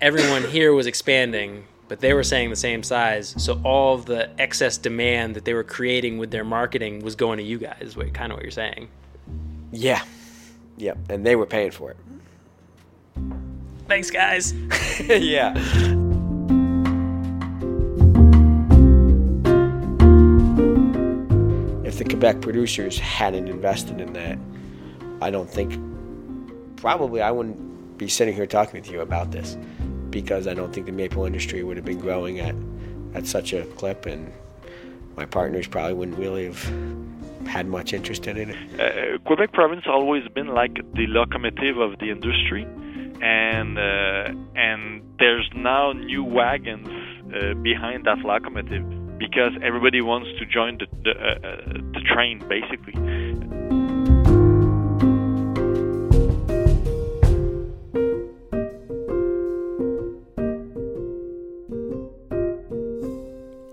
everyone 0.00 0.42
here 0.44 0.72
was 0.72 0.86
expanding, 0.86 1.64
but 1.88 2.00
they 2.00 2.12
were 2.12 2.24
saying 2.24 2.50
the 2.50 2.56
same 2.56 2.82
size. 2.82 3.34
So 3.38 3.60
all 3.64 3.94
of 3.94 4.06
the 4.06 4.28
excess 4.40 4.76
demand 4.76 5.36
that 5.36 5.44
they 5.44 5.54
were 5.54 5.64
creating 5.64 6.18
with 6.18 6.30
their 6.30 6.44
marketing 6.44 7.00
was 7.02 7.14
going 7.14 7.38
to 7.38 7.44
you 7.44 7.58
guys, 7.58 7.80
is 7.80 7.96
what, 7.96 8.12
kind 8.12 8.32
of 8.32 8.36
what 8.36 8.42
you're 8.42 8.50
saying. 8.50 8.88
Yeah. 9.70 10.02
Yep. 10.78 10.98
And 11.10 11.24
they 11.24 11.36
were 11.36 11.46
paying 11.46 11.70
for 11.70 11.90
it. 11.92 11.96
Thanks, 13.92 14.10
guys. 14.10 14.54
yeah. 15.06 15.52
If 21.84 21.98
the 21.98 22.06
Quebec 22.08 22.40
producers 22.40 22.98
hadn't 22.98 23.48
invested 23.48 24.00
in 24.00 24.14
that, 24.14 24.38
I 25.20 25.30
don't 25.30 25.50
think, 25.50 25.78
probably 26.76 27.20
I 27.20 27.30
wouldn't 27.32 27.98
be 27.98 28.08
sitting 28.08 28.34
here 28.34 28.46
talking 28.46 28.80
with 28.80 28.90
you 28.90 29.02
about 29.02 29.30
this 29.30 29.58
because 30.08 30.46
I 30.46 30.54
don't 30.54 30.72
think 30.72 30.86
the 30.86 30.92
maple 30.92 31.26
industry 31.26 31.62
would 31.62 31.76
have 31.76 31.84
been 31.84 32.00
growing 32.00 32.40
at, 32.40 32.54
at 33.12 33.26
such 33.26 33.52
a 33.52 33.66
clip, 33.76 34.06
and 34.06 34.32
my 35.18 35.26
partners 35.26 35.66
probably 35.66 35.92
wouldn't 35.92 36.16
really 36.16 36.46
have 36.46 36.64
had 37.46 37.66
much 37.66 37.92
interest 37.92 38.26
in 38.26 38.38
it. 38.38 38.80
Uh, 38.80 39.18
Quebec 39.26 39.52
province 39.52 39.82
always 39.86 40.26
been 40.28 40.48
like 40.48 40.76
the 40.94 41.06
locomotive 41.08 41.76
of 41.76 41.98
the 41.98 42.10
industry, 42.10 42.66
and 43.22 43.78
uh, 43.78 44.34
and 44.56 45.02
there's 45.18 45.48
now 45.54 45.92
new 45.92 46.24
wagons 46.24 46.88
uh, 46.88 47.54
behind 47.62 48.04
that 48.04 48.18
locomotive 48.18 48.84
because 49.18 49.52
everybody 49.62 50.00
wants 50.00 50.28
to 50.38 50.44
join 50.46 50.78
the 50.78 50.86
the, 51.04 51.10
uh, 51.12 51.34
uh, 51.34 51.72
the 51.94 52.00
train 52.12 52.40
basically. 52.48 52.94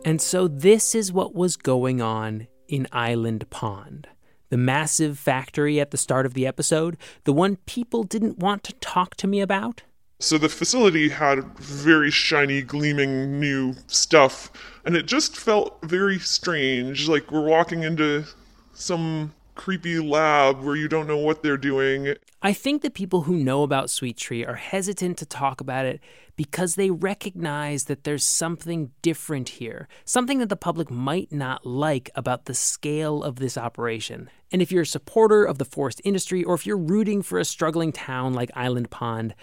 And 0.05 0.21
so 0.21 0.47
this 0.47 0.95
is 0.95 1.11
what 1.13 1.35
was 1.35 1.55
going 1.55 2.01
on 2.01 2.47
in 2.67 2.87
Island 2.91 3.49
Pond. 3.49 4.07
The 4.49 4.57
massive 4.57 5.19
factory 5.19 5.79
at 5.79 5.91
the 5.91 5.97
start 5.97 6.25
of 6.25 6.33
the 6.33 6.47
episode, 6.47 6.97
the 7.23 7.33
one 7.33 7.57
people 7.65 8.03
didn't 8.03 8.39
want 8.39 8.63
to 8.63 8.73
talk 8.73 9.15
to 9.17 9.27
me 9.27 9.41
about. 9.41 9.83
So 10.19 10.37
the 10.37 10.49
facility 10.49 11.09
had 11.09 11.57
very 11.59 12.11
shiny, 12.11 12.61
gleaming 12.61 13.39
new 13.39 13.75
stuff, 13.87 14.51
and 14.83 14.95
it 14.95 15.05
just 15.05 15.37
felt 15.37 15.79
very 15.83 16.19
strange. 16.19 17.07
Like 17.07 17.31
we're 17.31 17.47
walking 17.47 17.83
into 17.83 18.25
some 18.73 19.33
creepy 19.59 19.99
lab 19.99 20.61
where 20.61 20.77
you 20.77 20.87
don't 20.87 21.05
know 21.05 21.17
what 21.17 21.43
they're 21.43 21.57
doing. 21.57 22.15
I 22.41 22.53
think 22.53 22.81
that 22.81 22.93
people 22.93 23.23
who 23.23 23.35
know 23.35 23.63
about 23.63 23.89
Sweet 23.89 24.15
Tree 24.15 24.45
are 24.45 24.55
hesitant 24.55 25.17
to 25.17 25.25
talk 25.25 25.59
about 25.59 25.85
it 25.85 25.99
because 26.37 26.75
they 26.75 26.89
recognize 26.89 27.83
that 27.83 28.05
there's 28.05 28.23
something 28.23 28.91
different 29.01 29.49
here, 29.49 29.89
something 30.05 30.37
that 30.37 30.47
the 30.47 30.55
public 30.55 30.89
might 30.89 31.33
not 31.33 31.65
like 31.65 32.09
about 32.15 32.45
the 32.45 32.53
scale 32.53 33.21
of 33.21 33.35
this 33.35 33.57
operation. 33.57 34.29
And 34.49 34.61
if 34.61 34.71
you're 34.71 34.83
a 34.83 34.85
supporter 34.85 35.43
of 35.43 35.57
the 35.57 35.65
forest 35.65 35.99
industry 36.05 36.41
or 36.41 36.55
if 36.55 36.65
you're 36.65 36.77
rooting 36.77 37.21
for 37.21 37.37
a 37.37 37.43
struggling 37.43 37.91
town 37.91 38.33
like 38.33 38.51
Island 38.55 38.89
Pond, 38.89 39.35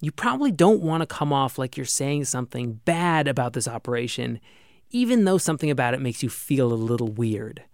you 0.00 0.12
probably 0.12 0.52
don't 0.52 0.80
want 0.80 1.00
to 1.00 1.06
come 1.06 1.32
off 1.32 1.58
like 1.58 1.76
you're 1.76 1.86
saying 1.86 2.26
something 2.26 2.74
bad 2.84 3.26
about 3.26 3.52
this 3.52 3.66
operation, 3.66 4.38
even 4.92 5.24
though 5.24 5.38
something 5.38 5.72
about 5.72 5.92
it 5.92 6.00
makes 6.00 6.22
you 6.22 6.28
feel 6.28 6.72
a 6.72 6.74
little 6.74 7.08
weird. 7.08 7.64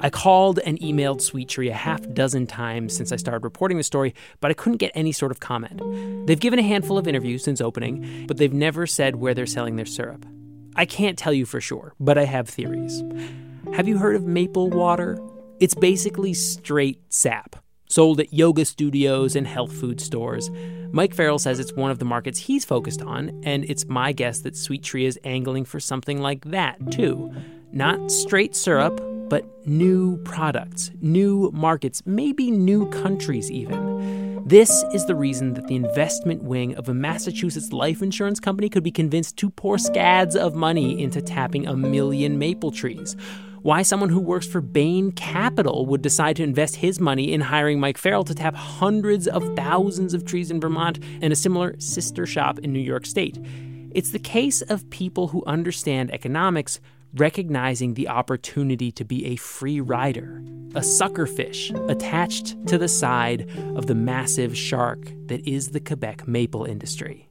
I 0.00 0.10
called 0.10 0.60
and 0.60 0.78
emailed 0.80 1.20
Sweet 1.20 1.48
Tree 1.48 1.68
a 1.68 1.74
half 1.74 2.00
dozen 2.12 2.46
times 2.46 2.96
since 2.96 3.10
I 3.10 3.16
started 3.16 3.42
reporting 3.44 3.76
the 3.76 3.82
story, 3.82 4.14
but 4.40 4.50
I 4.50 4.54
couldn't 4.54 4.78
get 4.78 4.92
any 4.94 5.12
sort 5.12 5.32
of 5.32 5.40
comment. 5.40 5.80
They've 6.26 6.38
given 6.38 6.58
a 6.58 6.62
handful 6.62 6.98
of 6.98 7.08
interviews 7.08 7.42
since 7.42 7.60
opening, 7.60 8.26
but 8.26 8.36
they've 8.36 8.52
never 8.52 8.86
said 8.86 9.16
where 9.16 9.34
they're 9.34 9.46
selling 9.46 9.76
their 9.76 9.86
syrup. 9.86 10.24
I 10.76 10.84
can't 10.86 11.18
tell 11.18 11.32
you 11.32 11.44
for 11.44 11.60
sure, 11.60 11.94
but 11.98 12.16
I 12.16 12.24
have 12.24 12.48
theories. 12.48 13.02
Have 13.74 13.88
you 13.88 13.98
heard 13.98 14.14
of 14.14 14.24
maple 14.24 14.70
water? 14.70 15.18
It's 15.58 15.74
basically 15.74 16.34
straight 16.34 17.00
sap, 17.08 17.56
sold 17.88 18.20
at 18.20 18.32
yoga 18.32 18.64
studios 18.64 19.34
and 19.34 19.46
health 19.46 19.72
food 19.72 20.00
stores. 20.00 20.50
Mike 20.92 21.14
Farrell 21.14 21.40
says 21.40 21.58
it's 21.58 21.72
one 21.72 21.90
of 21.90 21.98
the 21.98 22.04
markets 22.04 22.38
he's 22.38 22.64
focused 22.64 23.02
on, 23.02 23.40
and 23.44 23.64
it's 23.64 23.86
my 23.86 24.12
guess 24.12 24.38
that 24.40 24.56
Sweet 24.56 24.84
Tree 24.84 25.04
is 25.04 25.18
angling 25.24 25.64
for 25.64 25.80
something 25.80 26.22
like 26.22 26.44
that, 26.46 26.92
too. 26.92 27.34
Not 27.72 28.10
straight 28.10 28.54
syrup, 28.54 29.00
but 29.28 29.44
new 29.66 30.16
products, 30.18 30.90
new 31.00 31.50
markets, 31.52 32.02
maybe 32.06 32.50
new 32.50 32.88
countries, 32.90 33.50
even. 33.50 34.42
This 34.46 34.84
is 34.94 35.04
the 35.04 35.14
reason 35.14 35.54
that 35.54 35.66
the 35.66 35.76
investment 35.76 36.42
wing 36.42 36.74
of 36.76 36.88
a 36.88 36.94
Massachusetts 36.94 37.72
life 37.72 38.00
insurance 38.00 38.40
company 38.40 38.68
could 38.70 38.82
be 38.82 38.90
convinced 38.90 39.36
to 39.38 39.50
pour 39.50 39.76
scads 39.76 40.34
of 40.34 40.54
money 40.54 41.02
into 41.02 41.20
tapping 41.20 41.66
a 41.66 41.76
million 41.76 42.38
maple 42.38 42.70
trees. 42.70 43.14
Why 43.62 43.82
someone 43.82 44.08
who 44.08 44.20
works 44.20 44.46
for 44.46 44.60
Bain 44.60 45.12
Capital 45.12 45.84
would 45.86 46.00
decide 46.00 46.36
to 46.36 46.44
invest 46.44 46.76
his 46.76 47.00
money 47.00 47.32
in 47.32 47.42
hiring 47.42 47.80
Mike 47.80 47.98
Farrell 47.98 48.24
to 48.24 48.34
tap 48.34 48.54
hundreds 48.54 49.26
of 49.28 49.54
thousands 49.56 50.14
of 50.14 50.24
trees 50.24 50.50
in 50.50 50.60
Vermont 50.60 50.98
and 51.20 51.32
a 51.32 51.36
similar 51.36 51.74
sister 51.78 52.24
shop 52.24 52.58
in 52.60 52.72
New 52.72 52.78
York 52.78 53.04
State. 53.04 53.38
It's 53.90 54.12
the 54.12 54.18
case 54.18 54.62
of 54.62 54.88
people 54.90 55.28
who 55.28 55.44
understand 55.44 56.12
economics 56.12 56.80
recognizing 57.14 57.94
the 57.94 58.08
opportunity 58.08 58.92
to 58.92 59.04
be 59.04 59.26
a 59.26 59.36
free 59.36 59.80
rider, 59.80 60.42
a 60.74 60.80
suckerfish 60.80 61.72
attached 61.90 62.56
to 62.66 62.78
the 62.78 62.88
side 62.88 63.50
of 63.76 63.86
the 63.86 63.94
massive 63.94 64.56
shark 64.56 65.12
that 65.26 65.46
is 65.46 65.70
the 65.70 65.80
Quebec 65.80 66.28
maple 66.28 66.64
industry. 66.64 67.28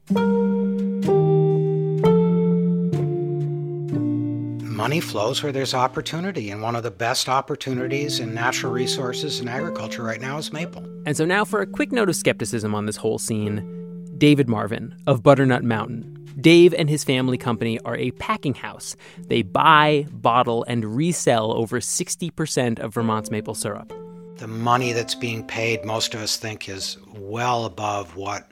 Money 4.78 5.00
flows 5.00 5.42
where 5.42 5.50
there's 5.50 5.74
opportunity, 5.74 6.50
and 6.50 6.62
one 6.62 6.76
of 6.76 6.84
the 6.84 6.90
best 6.90 7.28
opportunities 7.28 8.20
in 8.20 8.32
natural 8.32 8.72
resources 8.72 9.40
and 9.40 9.48
agriculture 9.48 10.04
right 10.04 10.20
now 10.20 10.38
is 10.38 10.52
maple. 10.52 10.84
And 11.04 11.16
so, 11.16 11.24
now 11.24 11.44
for 11.44 11.60
a 11.60 11.66
quick 11.66 11.90
note 11.90 12.08
of 12.08 12.16
skepticism 12.16 12.74
on 12.74 12.86
this 12.86 12.96
whole 12.96 13.18
scene 13.18 13.74
David 14.16 14.48
Marvin 14.48 14.96
of 15.06 15.22
Butternut 15.22 15.62
Mountain 15.62 16.17
Dave 16.40 16.72
and 16.74 16.88
his 16.88 17.04
family 17.04 17.38
company 17.38 17.80
are 17.80 17.96
a 17.96 18.10
packing 18.12 18.54
house. 18.54 18.96
They 19.18 19.42
buy, 19.42 20.06
bottle, 20.10 20.64
and 20.68 20.96
resell 20.96 21.52
over 21.52 21.80
60% 21.80 22.78
of 22.78 22.94
Vermont's 22.94 23.30
maple 23.30 23.54
syrup. 23.54 23.92
The 24.36 24.46
money 24.46 24.92
that's 24.92 25.16
being 25.16 25.44
paid, 25.44 25.84
most 25.84 26.14
of 26.14 26.20
us 26.20 26.36
think, 26.36 26.68
is 26.68 26.96
well 27.12 27.64
above 27.64 28.14
what 28.14 28.50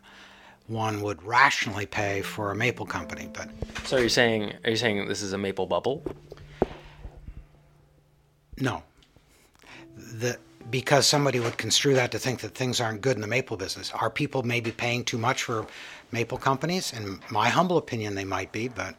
one 0.67 1.01
would 1.03 1.23
rationally 1.23 1.87
pay 1.87 2.23
for 2.23 2.51
a 2.51 2.57
maple 2.57 2.87
company. 2.87 3.29
But 3.33 3.51
so, 3.85 3.99
are 3.99 4.03
you 4.03 4.09
saying 4.09 4.53
are 4.65 4.71
you 4.71 4.77
saying 4.77 5.07
this 5.07 5.23
is 5.23 5.33
a 5.33 5.39
maple 5.39 5.67
bubble? 5.67 6.03
No. 8.59 8.83
The 9.97 10.39
because 10.71 11.07
somebody 11.07 11.39
would 11.39 11.57
construe 11.57 11.95
that 11.95 12.11
to 12.11 12.19
think 12.19 12.41
that 12.41 12.55
things 12.55 12.81
aren't 12.81 13.01
good 13.01 13.15
in 13.15 13.21
the 13.21 13.27
maple 13.29 13.57
business. 13.57 13.93
Are 13.93 14.11
people 14.11 14.43
maybe 14.43 14.73
paying 14.73 15.05
too 15.05 15.19
much 15.19 15.45
for 15.45 15.67
maple 16.13 16.39
companies? 16.39 16.93
In 16.93 17.21
my 17.31 17.49
humble 17.49 17.77
opinion, 17.77 18.15
they 18.15 18.25
might 18.25 18.53
be, 18.53 18.69
but 18.69 18.95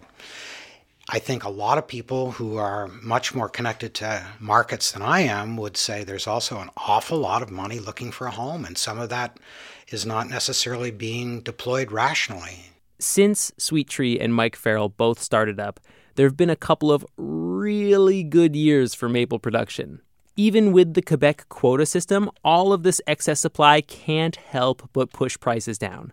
I 1.10 1.20
think 1.20 1.44
a 1.44 1.50
lot 1.50 1.78
of 1.78 1.88
people 1.88 2.32
who 2.32 2.58
are 2.58 2.88
much 2.88 3.34
more 3.34 3.48
connected 3.48 3.94
to 3.96 4.26
markets 4.40 4.92
than 4.92 5.02
I 5.02 5.22
am 5.22 5.56
would 5.56 5.78
say 5.78 6.04
there's 6.04 6.28
also 6.28 6.60
an 6.60 6.70
awful 6.76 7.18
lot 7.18 7.42
of 7.42 7.50
money 7.50 7.80
looking 7.80 8.12
for 8.12 8.28
a 8.28 8.32
home, 8.32 8.66
and 8.66 8.78
some 8.78 9.00
of 9.00 9.10
that 9.10 9.40
is 9.88 10.06
not 10.06 10.28
necessarily 10.30 10.92
being 10.92 11.40
deployed 11.42 11.92
rationally. 11.94 12.72
Since 13.00 13.54
Sweet 13.58 13.88
Tree 13.88 14.20
and 14.20 14.34
Mike 14.34 14.56
Farrell 14.56 14.90
both 14.90 15.22
started 15.22 15.60
up, 15.60 15.80
there 16.16 16.26
have 16.26 16.36
been 16.36 16.50
a 16.50 16.56
couple 16.56 16.92
of 16.92 17.06
really 17.16 18.24
good 18.24 18.56
years 18.56 18.94
for 18.94 19.08
maple 19.08 19.40
production. 19.40 20.02
Even 20.36 20.72
with 20.72 20.94
the 20.94 21.02
Quebec 21.02 21.48
quota 21.48 21.86
system, 21.86 22.30
all 22.44 22.74
of 22.74 22.84
this 22.84 23.00
excess 23.08 23.40
supply 23.40 23.82
can't 23.82 24.36
help 24.36 24.90
but 24.94 25.14
push 25.14 25.40
prices 25.40 25.78
down. 25.78 26.12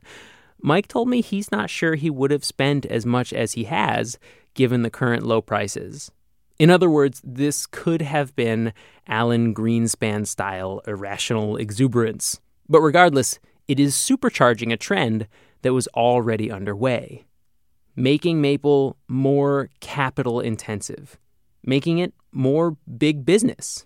Mike 0.67 0.89
told 0.89 1.11
me 1.11 1.21
he's 1.21 1.53
not 1.53 1.69
sure 1.69 1.95
he 1.95 2.09
would 2.09 2.31
have 2.31 2.43
spent 2.43 2.87
as 2.87 3.05
much 3.05 3.35
as 3.35 3.53
he 3.53 3.65
has 3.65 4.19
given 4.55 4.81
the 4.81 4.89
current 4.89 5.23
low 5.23 5.43
prices. 5.43 6.11
In 6.59 6.71
other 6.71 6.89
words, 6.89 7.21
this 7.23 7.67
could 7.67 8.01
have 8.01 8.35
been 8.35 8.73
Alan 9.07 9.55
Greenspan 9.55 10.27
style 10.27 10.81
irrational 10.87 11.59
exuberance. 11.59 12.41
But 12.67 12.81
regardless, 12.81 13.39
it 13.69 13.79
is 13.79 13.95
supercharging 13.95 14.73
a 14.73 14.79
trend 14.79 15.29
that 15.61 15.75
was 15.75 15.87
already 15.89 16.51
underway, 16.51 17.27
making 17.95 18.41
maple 18.41 18.97
more 19.07 19.69
capital 19.81 20.41
intensive, 20.41 21.19
making 21.63 21.99
it 21.99 22.15
more 22.33 22.79
big 22.97 23.27
business. 23.27 23.85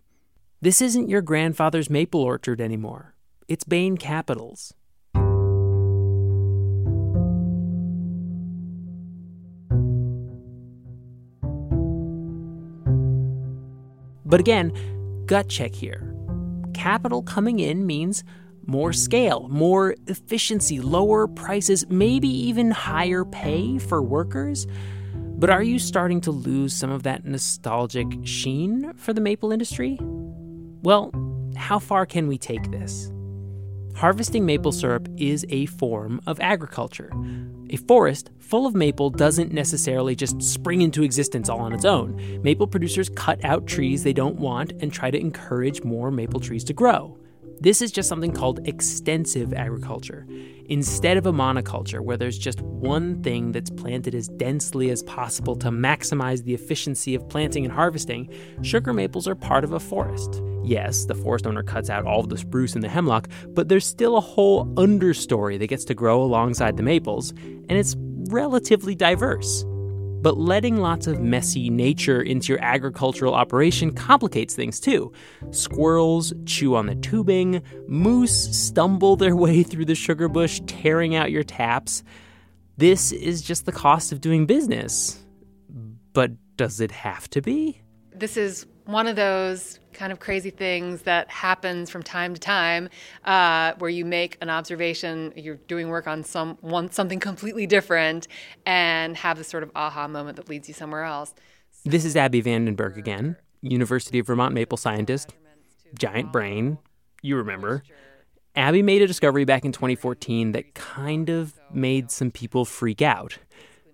This 0.61 0.81
isn't 0.81 1.11
your 1.11 1.23
grandfather's 1.23 1.91
maple 1.91 2.21
orchard 2.21 2.61
anymore. 2.61 3.17
It's 3.49 3.65
Bain 3.65 3.97
Capital's. 3.97 4.75
But 14.29 14.41
again, 14.41 14.73
gut 15.27 15.49
check 15.49 15.75
here. 15.75 16.15
Capital 16.75 17.23
coming 17.23 17.59
in 17.59 17.87
means 17.87 18.23
more 18.67 18.93
scale, 18.93 19.49
more 19.49 19.97
efficiency, 20.07 20.81
lower 20.81 21.27
prices, 21.27 21.87
maybe 21.89 22.29
even 22.29 22.71
higher 22.71 23.25
pay 23.25 23.79
for 23.79 24.03
workers. 24.03 24.67
But 25.15 25.49
are 25.49 25.63
you 25.63 25.79
starting 25.79 26.21
to 26.23 26.31
lose 26.31 26.75
some 26.75 26.91
of 26.91 27.05
that 27.05 27.25
nostalgic 27.25 28.07
sheen 28.25 28.93
for 28.95 29.15
the 29.15 29.23
maple 29.23 29.51
industry? 29.51 29.99
Well, 30.83 31.11
how 31.57 31.79
far 31.79 32.05
can 32.05 32.29
we 32.29 32.37
take 32.37 32.71
this? 32.71 33.11
Harvesting 33.97 34.45
maple 34.45 34.73
syrup 34.73 35.09
is 35.17 35.47
a 35.49 35.67
form 35.67 36.21
of 36.27 36.39
agriculture. 36.41 37.11
A 37.71 37.77
forest 37.77 38.31
full 38.39 38.67
of 38.67 38.75
maple 38.75 39.11
doesn't 39.11 39.53
necessarily 39.53 40.15
just 40.15 40.41
spring 40.41 40.81
into 40.81 41.03
existence 41.03 41.51
all 41.51 41.61
on 41.61 41.75
its 41.75 41.85
own. 41.85 42.41
Maple 42.43 42.67
producers 42.67 43.11
cut 43.11 43.45
out 43.45 43.67
trees 43.67 44.03
they 44.03 44.15
don't 44.15 44.37
want 44.37 44.73
and 44.81 44.91
try 44.91 45.11
to 45.11 45.21
encourage 45.21 45.85
more 45.85 46.11
maple 46.11 46.41
trees 46.41 46.65
to 46.65 46.73
grow. 46.73 47.19
This 47.61 47.83
is 47.83 47.91
just 47.91 48.09
something 48.09 48.33
called 48.33 48.67
extensive 48.69 49.53
agriculture. 49.53 50.27
Instead 50.67 51.17
of 51.17 51.27
a 51.27 51.33
monoculture 51.33 52.01
where 52.01 52.17
there's 52.17 52.39
just 52.39 52.61
one 52.61 53.21
thing 53.23 53.51
that's 53.51 53.71
planted 53.71 54.15
as 54.15 54.29
densely 54.29 54.91
as 54.91 55.03
possible 55.03 55.57
to 55.57 55.71
maximize 55.71 56.45
the 56.45 56.55
efficiency 56.55 57.17
of 57.17 57.29
planting 57.29 57.65
and 57.65 57.73
harvesting, 57.73 58.29
sugar 58.63 58.93
maples 58.93 59.27
are 59.27 59.35
part 59.35 59.65
of 59.65 59.73
a 59.73 59.81
forest. 59.81 60.41
Yes, 60.63 61.07
the 61.07 61.15
forest 61.15 61.47
owner 61.47 61.63
cuts 61.65 61.91
out 61.91 62.05
all 62.07 62.21
of 62.21 62.29
the 62.29 62.39
spruce 62.39 62.75
and 62.75 62.85
the 62.85 62.89
hemlock, 62.89 63.29
but 63.49 63.69
there's 63.69 63.87
still 63.87 64.17
a 64.17 64.21
whole 64.21 64.67
understory 64.75 65.59
that 65.59 65.67
gets 65.67 65.85
to 65.87 65.95
grow 65.95 66.23
alongside 66.23 66.77
the 66.77 66.83
maples, 66.83 67.31
and 67.31 67.73
it's 67.73 67.97
relatively 68.29 68.95
diverse. 68.95 69.65
But 70.21 70.37
letting 70.37 70.79
lots 70.79 71.07
of 71.07 71.21
messy 71.21 71.71
nature 71.71 72.21
into 72.21 72.53
your 72.53 72.63
agricultural 72.63 73.35
operation 73.35 73.93
complicates 73.93 74.55
things 74.55 74.81
too. 74.81 75.13
Squirrels 75.53 76.33
chew 76.45 76.75
on 76.75 76.87
the 76.87 76.97
tubing, 76.97 77.63
moose 77.87 78.57
stumble 78.57 79.17
their 79.17 79.37
way 79.45 79.63
through 79.63 79.85
the 79.85 79.95
sugar 79.95 80.29
bush, 80.29 80.61
tearing 80.67 81.15
out 81.15 81.31
your 81.31 81.45
taps. 81.45 82.03
This 82.77 83.13
is 83.13 83.43
just 83.43 83.67
the 83.67 83.73
cost 83.73 84.13
of 84.13 84.21
doing 84.21 84.47
business. 84.47 85.25
But 86.13 86.33
does 86.57 86.81
it 86.81 86.91
have 86.91 87.31
to 87.31 87.41
be? 87.41 87.81
This 88.13 88.37
is 88.37 88.67
one 88.87 89.07
of 89.07 89.17
those 89.17 89.79
kind 89.99 90.13
of 90.13 90.21
crazy 90.21 90.51
things 90.51 91.03
that 91.03 91.29
happens 91.29 91.91
from 91.91 92.03
time 92.03 92.33
to 92.33 92.41
time 92.41 92.89
uh, 93.25 93.73
where 93.79 93.91
you 93.91 94.05
make 94.05 94.39
an 94.41 94.49
observation 94.49 95.33
you're 95.37 95.57
doing 95.67 95.89
work 95.89 96.07
on 96.07 96.23
some 96.23 96.57
one 96.61 96.91
something 96.91 97.19
completely 97.19 97.67
different 97.67 98.29
and 98.65 99.17
have 99.17 99.37
this 99.37 99.49
sort 99.49 99.65
of 99.65 99.71
aha 99.75 100.07
moment 100.07 100.37
that 100.37 100.49
leads 100.49 100.69
you 100.69 100.75
somewhere 100.75 101.03
else. 101.03 101.35
This 101.85 102.05
is 102.05 102.15
abby 102.17 102.43
vandenberg 102.43 102.97
again 102.97 103.37
university 103.61 104.21
of 104.21 104.27
vermont 104.27 104.55
maple 104.55 104.79
scientist. 104.79 105.35
giant 105.99 106.33
brain 106.33 106.79
you 107.21 107.37
remember. 107.37 107.83
abby 108.55 108.83
made 108.83 109.03
a 109.03 109.07
discovery 109.07 109.45
back 109.45 109.65
in 109.65 109.73
2014 109.73 110.53
that 110.53 110.75
kind 110.75 111.29
of 111.29 111.59
made 111.73 112.11
some 112.13 112.31
people 112.31 112.65
freak 112.65 113.03
out 113.03 113.39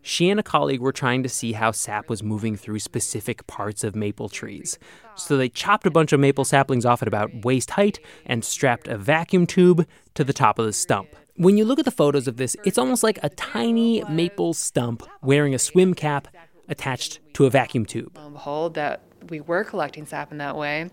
she 0.04 0.28
and 0.28 0.38
a 0.38 0.42
colleague 0.42 0.80
were 0.80 0.92
trying 0.92 1.22
to 1.22 1.28
see 1.30 1.52
how 1.52 1.72
sap 1.72 2.10
was 2.10 2.22
moving 2.22 2.56
through 2.56 2.78
specific 2.78 3.46
parts 3.46 3.82
of 3.82 3.96
maple 3.96 4.28
trees. 4.28 4.78
So 5.16 5.38
they 5.38 5.48
chopped 5.48 5.86
a 5.86 5.90
bunch 5.90 6.12
of 6.12 6.20
maple 6.20 6.44
saplings 6.44 6.84
off 6.84 7.00
at 7.00 7.08
about 7.08 7.44
waist 7.44 7.70
height 7.70 7.98
and 8.26 8.44
strapped 8.44 8.86
a 8.86 8.98
vacuum 8.98 9.46
tube 9.46 9.86
to 10.14 10.22
the 10.22 10.34
top 10.34 10.58
of 10.58 10.66
the 10.66 10.74
stump. 10.74 11.08
When 11.36 11.56
you 11.56 11.64
look 11.64 11.78
at 11.78 11.86
the 11.86 11.90
photos 11.90 12.28
of 12.28 12.36
this, 12.36 12.54
it's 12.64 12.76
almost 12.76 13.02
like 13.02 13.18
a 13.22 13.30
tiny 13.30 14.04
maple 14.04 14.52
stump 14.52 15.02
wearing 15.22 15.54
a 15.54 15.58
swim 15.58 15.94
cap 15.94 16.28
attached 16.68 17.20
to 17.34 17.46
a 17.46 17.50
vacuum 17.50 17.86
tube. 17.86 18.16
Um, 18.16 18.22
Lo 18.22 18.26
and 18.26 18.34
behold, 18.34 18.74
that 18.74 19.02
we 19.30 19.40
were 19.40 19.64
collecting 19.64 20.04
sap 20.04 20.32
in 20.32 20.38
that 20.38 20.54
way, 20.54 20.90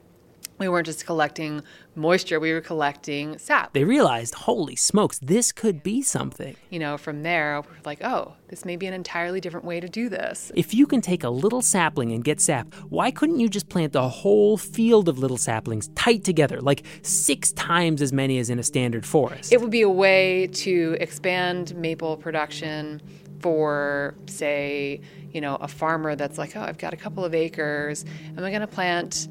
we 0.62 0.70
weren't 0.70 0.86
just 0.86 1.06
collecting 1.06 1.64
moisture, 1.96 2.40
we 2.40 2.54
were 2.54 2.62
collecting 2.62 3.38
sap. 3.38 3.74
They 3.74 3.84
realized, 3.84 4.36
holy 4.36 4.76
smokes, 4.76 5.20
this 5.20 5.52
could 5.52 5.84
be 5.84 6.02
something. 6.04 6.56
You 6.70 6.80
know, 6.80 6.98
from 6.98 7.24
there, 7.24 7.62
we're 7.62 7.76
like, 7.84 8.04
oh, 8.04 8.34
this 8.48 8.64
may 8.64 8.76
be 8.76 8.86
an 8.86 8.94
entirely 8.94 9.42
different 9.42 9.66
way 9.66 9.80
to 9.80 9.90
do 9.90 10.08
this. 10.08 10.52
If 10.56 10.74
you 10.74 10.86
can 10.86 11.02
take 11.02 11.24
a 11.24 11.30
little 11.30 11.62
sapling 11.62 12.12
and 12.12 12.24
get 12.24 12.40
sap, 12.40 12.74
why 12.90 13.10
couldn't 13.12 13.40
you 13.40 13.50
just 13.50 13.70
plant 13.70 13.96
a 13.96 14.04
whole 14.04 14.56
field 14.56 15.10
of 15.10 15.18
little 15.18 15.38
saplings 15.38 15.90
tight 15.96 16.24
together, 16.24 16.62
like 16.62 16.86
six 17.02 17.52
times 17.54 18.02
as 18.02 18.14
many 18.14 18.38
as 18.38 18.50
in 18.50 18.60
a 18.60 18.64
standard 18.64 19.06
forest? 19.06 19.52
It 19.52 19.60
would 19.60 19.72
be 19.72 19.82
a 19.82 19.90
way 19.90 20.48
to 20.54 20.96
expand 21.00 21.76
maple 21.76 22.18
production 22.18 23.02
for, 23.40 24.14
say, 24.28 25.02
you 25.32 25.42
know, 25.42 25.56
a 25.56 25.68
farmer 25.68 26.16
that's 26.16 26.38
like, 26.38 26.56
oh, 26.56 26.62
I've 26.62 26.78
got 26.78 26.94
a 26.94 26.98
couple 26.98 27.26
of 27.26 27.34
acres. 27.34 28.06
Am 28.38 28.44
I 28.44 28.50
going 28.50 28.62
to 28.62 28.68
plant 28.68 29.28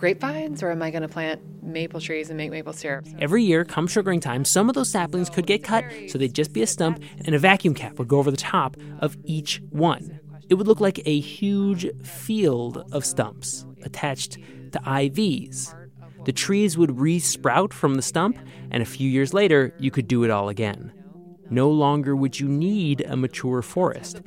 grapevines 0.00 0.62
or 0.62 0.70
am 0.70 0.82
I 0.82 0.90
going 0.90 1.02
to 1.02 1.08
plant 1.08 1.40
maple 1.62 2.00
trees 2.00 2.30
and 2.30 2.36
make 2.38 2.50
maple 2.50 2.72
syrup? 2.72 3.06
Every 3.18 3.44
year, 3.44 3.64
come 3.64 3.86
sugaring 3.86 4.18
time, 4.18 4.46
some 4.46 4.68
of 4.68 4.74
those 4.74 4.90
saplings 4.90 5.28
could 5.28 5.46
get 5.46 5.62
cut 5.62 5.84
so 6.08 6.16
they'd 6.16 6.34
just 6.34 6.54
be 6.54 6.62
a 6.62 6.66
stump, 6.66 7.02
and 7.26 7.34
a 7.34 7.38
vacuum 7.38 7.74
cap 7.74 7.98
would 7.98 8.08
go 8.08 8.18
over 8.18 8.30
the 8.30 8.36
top 8.36 8.76
of 9.00 9.16
each 9.24 9.60
one. 9.68 10.18
It 10.48 10.54
would 10.54 10.66
look 10.66 10.80
like 10.80 11.00
a 11.04 11.20
huge 11.20 11.86
field 12.02 12.82
of 12.90 13.04
stumps 13.04 13.66
attached 13.82 14.32
to 14.72 14.80
IVs. 14.80 15.76
The 16.24 16.32
trees 16.32 16.76
would 16.76 16.98
re 16.98 17.18
sprout 17.18 17.72
from 17.72 17.94
the 17.94 18.02
stump, 18.02 18.38
and 18.70 18.82
a 18.82 18.86
few 18.86 19.08
years 19.08 19.34
later, 19.34 19.74
you 19.78 19.90
could 19.90 20.08
do 20.08 20.24
it 20.24 20.30
all 20.30 20.48
again. 20.48 20.92
No 21.50 21.68
longer 21.68 22.16
would 22.16 22.40
you 22.40 22.48
need 22.48 23.02
a 23.02 23.16
mature 23.16 23.62
forest. 23.62 24.22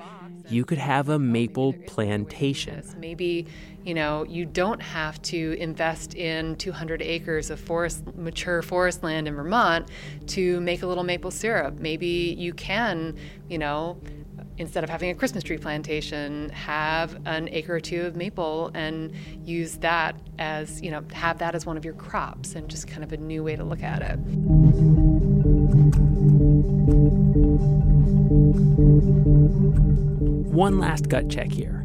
You 0.50 0.66
could 0.66 0.78
have 0.78 1.10
a 1.10 1.18
maple 1.18 1.74
plantation. 1.88 2.84
Maybe 2.98 3.48
you 3.84 3.94
know, 3.94 4.24
you 4.24 4.46
don't 4.46 4.82
have 4.82 5.22
to 5.24 5.56
invest 5.60 6.16
in 6.16 6.56
200 6.56 7.02
acres 7.02 7.50
of 7.50 7.60
forest, 7.60 8.04
mature 8.16 8.62
forest 8.62 9.04
land 9.04 9.28
in 9.28 9.36
Vermont 9.36 9.89
to 10.28 10.62
make 10.62 10.84
a 10.84 10.88
little 10.88 11.04
maple 11.04 11.32
syrup. 11.32 11.80
Maybe 11.80 12.36
you 12.38 12.54
can, 12.54 13.18
you 13.50 13.58
know, 13.58 14.00
instead 14.58 14.84
of 14.84 14.89
having 14.89 15.10
a 15.10 15.16
Christmas 15.16 15.44
tree 15.44 15.58
plantation, 15.58 16.50
have 16.50 17.20
an 17.26 17.50
acre 17.50 17.76
or 17.76 17.80
two 17.80 18.04
of 18.04 18.16
maple 18.16 18.72
and 18.74 19.12
use 19.44 19.78
that 19.78 20.16
as, 20.39 20.82
you 20.82 20.91
know, 20.91 21.04
have 21.12 21.39
that 21.39 21.56
as 21.56 21.66
one 21.66 21.76
of 21.76 21.84
your 21.84 21.96
crops 21.96 22.56
and 22.56 22.70
just 22.70 22.88
kind 22.88 23.04
of 23.04 23.12
a 23.12 23.18
new 23.18 23.44
way 23.44 23.56
to 23.56 23.64
look 23.64 23.84
at 23.84 24.02
it. 24.02 24.20
One 30.54 30.78
last 30.78 31.10
gut 31.10 31.30
check 31.32 31.51
here. 31.51 31.84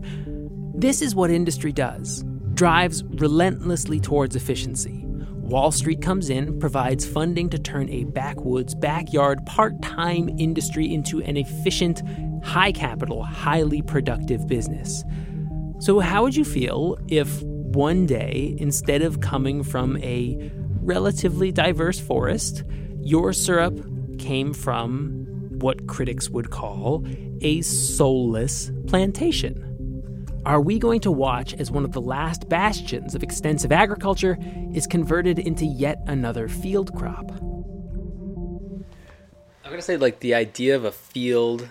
This 0.75 1.01
is 1.01 1.15
what 1.15 1.31
industry 1.31 1.73
does 1.73 2.23
drives 2.53 3.03
relentlessly 3.05 3.99
towards 3.99 4.37
efficiency. 4.37 5.07
Wall 5.07 5.71
Street 5.71 6.03
comes 6.03 6.29
in, 6.29 6.59
provides 6.59 7.07
funding 7.07 7.49
to 7.49 7.59
turn 7.59 7.89
a 7.89 8.05
backwoods, 8.05 8.75
backyard, 8.75 9.47
part 9.47 9.81
time 9.81 10.29
industry 10.39 10.93
into 10.93 11.23
an 11.23 11.39
efficient, 11.39 12.03
high 12.45 12.71
capital, 12.71 13.23
highly 13.23 13.81
productive 13.81 14.47
business. 14.47 15.03
So, 15.79 16.01
how 16.01 16.25
would 16.25 16.37
you 16.37 16.45
feel 16.45 16.99
if 17.09 17.43
one 17.43 18.05
day, 18.05 18.55
instead 18.59 19.01
of 19.01 19.23
coming 19.23 19.63
from 19.63 19.97
a 20.03 20.53
relatively 20.83 21.53
diverse 21.53 21.99
forest, 21.99 22.65
your 23.01 23.33
syrup 23.33 23.81
came 24.19 24.53
from 24.53 25.28
what 25.61 25.87
critics 25.87 26.29
would 26.31 26.51
call 26.51 27.05
a 27.41 27.61
soulless 27.63 28.71
plantation? 28.87 29.65
Are 30.47 30.61
we 30.61 30.79
going 30.79 31.01
to 31.01 31.11
watch 31.11 31.53
as 31.55 31.71
one 31.71 31.85
of 31.85 31.93
the 31.93 32.01
last 32.01 32.49
bastions 32.49 33.15
of 33.15 33.23
extensive 33.23 33.73
agriculture 33.73 34.39
is 34.73 34.87
converted 34.87 35.39
into 35.39 35.67
yet 35.67 35.99
another 36.07 36.49
field 36.49 36.95
crop? 36.95 37.31
I'm 39.65 39.73
gonna 39.73 39.83
say 39.83 39.97
like 39.97 40.21
the 40.21 40.35
idea 40.35 40.75
of 40.77 40.85
a 40.85 40.93
field 40.93 41.69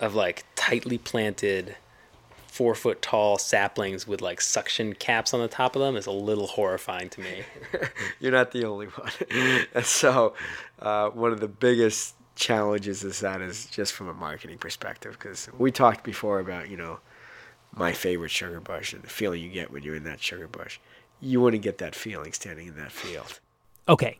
of 0.00 0.14
like 0.14 0.44
tightly 0.56 0.98
planted 0.98 1.76
four 2.48 2.74
foot 2.74 3.00
tall 3.00 3.38
saplings 3.38 4.06
with 4.06 4.20
like 4.20 4.40
suction 4.40 4.94
caps 4.94 5.32
on 5.32 5.40
the 5.40 5.48
top 5.48 5.76
of 5.76 5.80
them 5.80 5.96
is 5.96 6.06
a 6.06 6.10
little 6.10 6.46
horrifying 6.46 7.08
to 7.10 7.20
me. 7.20 7.42
You're 8.20 8.32
not 8.32 8.50
the 8.50 8.64
only 8.64 8.86
one. 8.86 9.12
and 9.74 9.84
so, 9.86 10.34
uh, 10.80 11.08
one 11.10 11.32
of 11.32 11.40
the 11.40 11.48
biggest 11.48 12.14
challenges 12.42 13.04
is 13.04 13.20
that 13.20 13.40
is 13.40 13.66
just 13.66 13.92
from 13.92 14.08
a 14.08 14.14
marketing 14.14 14.58
perspective 14.58 15.16
because 15.18 15.48
we 15.56 15.70
talked 15.70 16.02
before 16.02 16.40
about 16.40 16.68
you 16.68 16.76
know 16.76 16.98
my 17.74 17.92
favorite 17.92 18.30
sugar 18.30 18.60
bush 18.60 18.92
and 18.92 19.02
the 19.02 19.08
feeling 19.08 19.40
you 19.40 19.48
get 19.48 19.70
when 19.70 19.82
you're 19.82 19.94
in 19.94 20.04
that 20.04 20.20
sugar 20.20 20.48
bush. 20.48 20.78
You 21.20 21.40
wouldn't 21.40 21.62
get 21.62 21.78
that 21.78 21.94
feeling 21.94 22.32
standing 22.32 22.66
in 22.66 22.76
that 22.76 22.92
field. 22.92 23.40
Okay, 23.88 24.18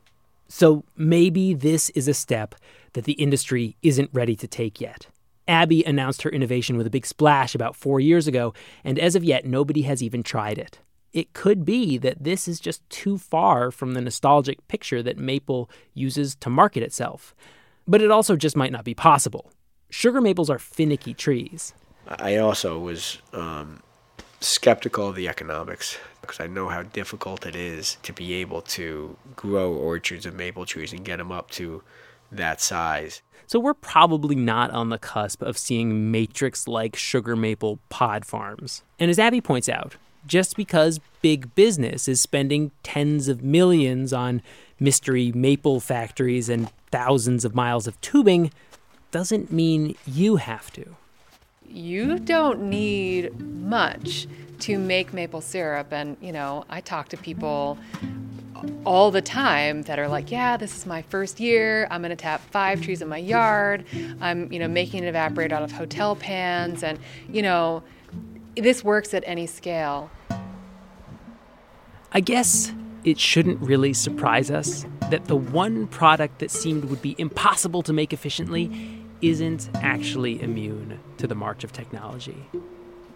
so 0.49 0.85
maybe 0.97 1.53
this 1.53 1.91
is 1.91 2.07
a 2.07 2.15
step 2.15 2.55
that 2.93 3.05
the 3.05 3.13
industry 3.15 3.77
isn't 3.83 4.11
ready 4.13 4.37
to 4.37 4.47
take 4.47 4.81
yet. 4.81 5.09
Abby 5.49 5.85
announced 5.85 6.23
her 6.23 6.31
innovation 6.31 6.77
with 6.77 6.87
a 6.87 6.91
big 6.91 7.05
splash 7.05 7.55
about 7.55 7.75
four 7.75 7.99
years 7.99 8.29
ago, 8.29 8.55
and 8.85 8.99
as 8.99 9.17
of 9.17 9.25
yet, 9.25 9.45
nobody 9.45 9.83
has 9.83 10.03
even 10.03 10.23
tried 10.23 10.59
it. 10.59 10.79
It 11.13 11.33
could 11.33 11.65
be 11.65 11.99
that 11.99 12.23
this 12.23 12.47
is 12.47 12.61
just 12.61 12.89
too 12.89 13.19
far 13.19 13.71
from 13.71 13.93
the 13.93 14.01
nostalgic 14.01 14.67
picture 14.69 15.03
that 15.03 15.19
maple 15.19 15.69
uses 15.93 16.37
to 16.37 16.49
market 16.49 16.83
itself. 16.85 17.35
But 17.87 18.03
it 18.03 18.11
also 18.11 18.37
just 18.37 18.57
might 18.57 18.73
not 18.73 18.85
be 18.85 18.95
possible. 18.95 19.53
Sugar 19.91 20.21
maples 20.21 20.49
are 20.49 20.59
finicky 20.59 21.15
trees. 21.15 21.75
I 22.07 22.37
also 22.37 22.79
was 22.79 23.19
um, 23.33 23.83
skeptical 24.41 25.09
of 25.09 25.17
the 25.17 25.29
economics 25.29 25.99
because 26.21 26.41
I 26.41 26.47
know 26.47 26.69
how 26.69 26.83
difficult 26.83 27.47
it 27.47 27.57
is 27.57 27.97
to 28.03 28.13
be 28.13 28.35
able 28.35 28.63
to 28.63 29.17
grow 29.37 29.73
orchards 29.73 30.27
of 30.27 30.35
maple 30.35 30.67
trees 30.67 30.93
and 30.93 31.05
get 31.05 31.19
them 31.19 31.33
up 31.33 31.51
to 31.53 31.83
that 32.31 32.61
size. 32.61 33.23
So 33.47 33.59
we're 33.59 33.75
probably 33.75 34.35
not 34.35 34.71
on 34.71 34.89
the 34.89 34.99
cusp 34.99 35.43
of 35.43 35.59
seeing 35.59 36.11
matrix 36.11 36.67
like 36.67 36.97
sugar 36.97 37.37
maple 37.37 37.79
pod 37.89 38.25
farms. 38.25 38.83
And 38.99 39.11
as 39.11 39.19
Abby 39.19 39.41
points 39.41 39.69
out, 39.69 39.97
just 40.27 40.57
because 40.57 41.01
big 41.21 41.55
business 41.55 42.09
is 42.09 42.21
spending 42.21 42.71
tens 42.83 43.29
of 43.29 43.43
millions 43.43 44.13
on 44.13 44.41
mystery 44.83 45.33
maple 45.33 45.81
factories 45.81 46.49
and 46.49 46.71
thousands 46.91 47.45
of 47.45 47.55
miles 47.55 47.87
of 47.87 48.01
tubing 48.01 48.51
doesn't 49.11 49.53
mean 49.53 49.95
you 50.07 50.37
have 50.37 50.73
to 50.73 50.97
you 51.73 52.19
don't 52.19 52.61
need 52.63 53.39
much 53.41 54.27
to 54.61 54.79
make 54.79 55.13
maple 55.13 55.41
syrup. 55.41 55.93
And, 55.93 56.17
you 56.21 56.33
know, 56.33 56.65
I 56.69 56.81
talk 56.81 57.09
to 57.11 57.17
people 57.17 57.79
all 58.85 59.11
the 59.11 59.23
time 59.23 59.83
that 59.83 59.99
are 59.99 60.07
like, 60.07 60.31
yeah, 60.31 60.57
this 60.57 60.77
is 60.77 60.87
my 60.87 61.03
first 61.03 61.41
year. 61.41 61.89
I'm 61.91 62.01
going 62.01 62.11
to 62.11 62.17
tap 62.17 62.43
five 62.51 62.81
trees 62.81 63.03
in 63.03 63.09
my 63.09 63.19
yard. 63.19 63.85
I'm, 64.21 64.53
you 64.53 64.59
know, 64.59 64.69
making 64.69 65.03
it 65.03 65.09
evaporate 65.09 65.53
out 65.53 65.63
of 65.63 65.73
hotel 65.73 66.15
pans. 66.15 66.83
And, 66.85 66.99
you 67.29 67.43
know, 67.43 67.83
this 68.57 68.85
works 68.85 69.15
at 69.15 69.25
any 69.27 69.47
scale. 69.47 70.11
I 72.13 72.21
guess 72.21 72.73
it 73.05 73.19
shouldn't 73.19 73.61
really 73.61 73.93
surprise 73.93 74.51
us 74.51 74.85
that 75.11 75.25
the 75.27 75.37
one 75.37 75.87
product 75.89 76.39
that 76.39 76.51
seemed 76.51 76.85
would 76.87 77.03
be 77.03 77.15
impossible 77.19 77.83
to 77.83 77.93
make 77.93 78.13
efficiently 78.13 78.71
isn't 79.21 79.69
actually 79.77 80.43
immune 80.43 80.99
to 81.19 81.27
the 81.27 81.35
march 81.35 81.65
of 81.65 81.73
technology. 81.73 82.37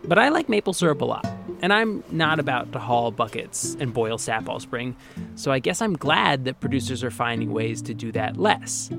But 0.04 0.18
I 0.18 0.28
like 0.28 0.48
maple 0.48 0.72
syrup 0.72 1.00
a 1.00 1.04
lot, 1.04 1.26
and 1.62 1.72
I'm 1.72 2.04
not 2.10 2.38
about 2.38 2.72
to 2.72 2.78
haul 2.78 3.10
buckets 3.10 3.76
and 3.80 3.92
boil 3.92 4.18
sap 4.18 4.48
all 4.48 4.60
spring, 4.60 4.94
so 5.34 5.50
I 5.50 5.58
guess 5.58 5.82
I'm 5.82 5.96
glad 5.96 6.44
that 6.44 6.60
producers 6.60 7.02
are 7.02 7.10
finding 7.10 7.52
ways 7.52 7.82
to 7.82 7.94
do 7.94 8.12
that 8.12 8.36
less. 8.36 8.90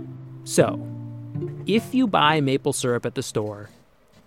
So, 0.44 0.86
if 1.66 1.94
you 1.94 2.08
buy 2.08 2.42
maple 2.42 2.74
syrup 2.74 3.06
at 3.06 3.16
the 3.16 3.24
store, 3.24 3.70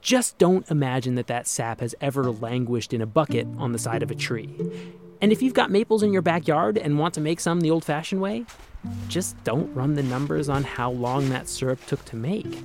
just 0.01 0.39
don't 0.39 0.71
imagine 0.71 1.17
that 1.17 1.27
that 1.27 1.47
sap 1.47 1.81
has 1.81 1.95
ever 2.01 2.31
languished 2.31 2.95
in 2.95 3.03
a 3.03 3.07
bucket 3.07 3.47
on 3.59 3.73
the 3.73 3.79
side 3.79 4.03
of 4.03 4.11
a 4.11 4.15
tree. 4.15 4.49
And 5.21 5.33
if 5.33 5.43
you've 5.43 5.55
got 5.55 5.71
maples 5.71 6.03
in 6.03 6.12
your 6.12 6.23
backyard 6.23 6.79
and 6.79 6.99
want 6.99 7.14
to 7.14 7.21
make 7.21 7.41
some 7.41 7.61
the 7.61 7.71
old 7.71 7.85
fashioned 7.85 8.21
way, 8.21 8.47
just 9.09 9.43
don't 9.45 9.73
run 9.75 9.95
the 9.95 10.03
numbers 10.03 10.49
on 10.49 10.64
how 10.64 10.91
long 10.91 11.29
that 11.29 11.49
syrup 11.49 11.85
took 11.87 12.05
to 12.07 12.16
make. 12.16 12.62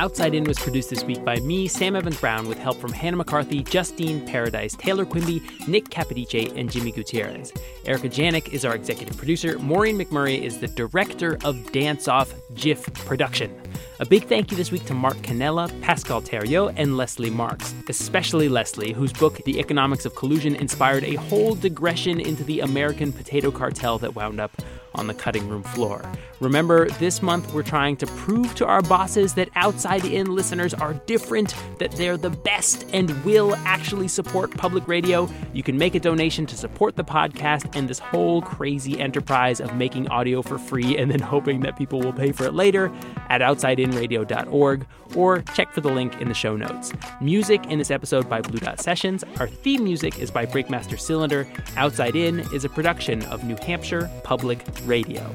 Outside 0.00 0.34
In 0.34 0.44
was 0.44 0.58
produced 0.58 0.88
this 0.88 1.04
week 1.04 1.22
by 1.26 1.40
me, 1.40 1.68
Sam 1.68 1.94
Evans 1.94 2.18
Brown, 2.18 2.48
with 2.48 2.56
help 2.56 2.78
from 2.78 2.90
Hannah 2.90 3.18
McCarthy, 3.18 3.62
Justine 3.62 4.24
Paradis, 4.24 4.74
Taylor 4.74 5.04
Quimby, 5.04 5.42
Nick 5.68 5.90
Capodice, 5.90 6.56
and 6.56 6.72
Jimmy 6.72 6.90
Gutierrez. 6.90 7.52
Erica 7.84 8.08
Janik 8.08 8.48
is 8.48 8.64
our 8.64 8.74
executive 8.74 9.18
producer. 9.18 9.58
Maureen 9.58 9.98
McMurray 9.98 10.40
is 10.40 10.58
the 10.58 10.68
director 10.68 11.36
of 11.44 11.70
Dance 11.72 12.08
Off 12.08 12.32
GIF 12.54 12.82
production. 13.04 13.54
A 13.98 14.06
big 14.06 14.24
thank 14.24 14.50
you 14.50 14.56
this 14.56 14.72
week 14.72 14.86
to 14.86 14.94
Mark 14.94 15.18
Canella, 15.18 15.68
Pascal 15.82 16.22
Theriault, 16.22 16.72
and 16.78 16.96
Leslie 16.96 17.28
Marks, 17.28 17.74
especially 17.86 18.48
Leslie, 18.48 18.94
whose 18.94 19.12
book, 19.12 19.44
The 19.44 19.58
Economics 19.58 20.06
of 20.06 20.14
Collusion, 20.14 20.54
inspired 20.56 21.04
a 21.04 21.16
whole 21.16 21.54
digression 21.54 22.20
into 22.20 22.42
the 22.44 22.60
American 22.60 23.12
potato 23.12 23.50
cartel 23.50 23.98
that 23.98 24.14
wound 24.14 24.40
up 24.40 24.62
on 24.94 25.06
the 25.06 25.14
cutting 25.14 25.48
room 25.48 25.62
floor. 25.62 26.04
Remember, 26.40 26.88
this 26.92 27.20
month 27.20 27.52
we're 27.52 27.62
trying 27.62 27.96
to 27.98 28.06
prove 28.06 28.54
to 28.54 28.66
our 28.66 28.82
bosses 28.82 29.34
that 29.34 29.50
outside 29.56 30.04
in 30.04 30.34
listeners 30.34 30.72
are 30.72 30.94
different, 31.06 31.54
that 31.78 31.92
they're 31.92 32.16
the 32.16 32.30
best, 32.30 32.86
and 32.92 33.10
will 33.24 33.54
actually 33.66 34.08
support 34.08 34.50
public 34.56 34.86
radio. 34.88 35.28
You 35.52 35.62
can 35.62 35.76
make 35.76 35.94
a 35.94 36.00
donation 36.00 36.46
to 36.46 36.56
support 36.56 36.96
the 36.96 37.04
podcast 37.04 37.76
and 37.76 37.88
this 37.88 37.98
whole 37.98 38.42
crazy 38.42 38.98
enterprise 38.98 39.60
of 39.60 39.74
making 39.76 40.08
audio 40.08 40.42
for 40.42 40.58
free 40.58 40.96
and 40.96 41.10
then 41.10 41.20
hoping 41.20 41.60
that 41.60 41.76
people 41.76 42.00
will 42.00 42.12
pay 42.12 42.32
for 42.32 42.44
it 42.44 42.54
later 42.54 42.90
at 43.28 43.40
outsideinradio.org 43.40 44.86
or 45.14 45.42
check 45.54 45.72
for 45.72 45.80
the 45.80 45.90
link 45.90 46.20
in 46.20 46.28
the 46.28 46.34
show 46.34 46.56
notes. 46.56 46.92
Music 47.20 47.64
in 47.66 47.78
this 47.78 47.90
episode 47.90 48.28
by 48.28 48.40
Blue 48.40 48.60
Dot 48.60 48.80
Sessions. 48.80 49.24
Our 49.38 49.48
theme 49.48 49.84
music 49.84 50.18
is 50.18 50.30
by 50.30 50.46
Breakmaster 50.46 50.98
Cylinder. 50.98 51.46
Outside 51.76 52.16
In 52.16 52.40
is 52.54 52.64
a 52.64 52.68
production 52.68 53.22
of 53.24 53.44
New 53.44 53.56
Hampshire 53.56 54.10
Public 54.24 54.64
Radio. 54.86 55.30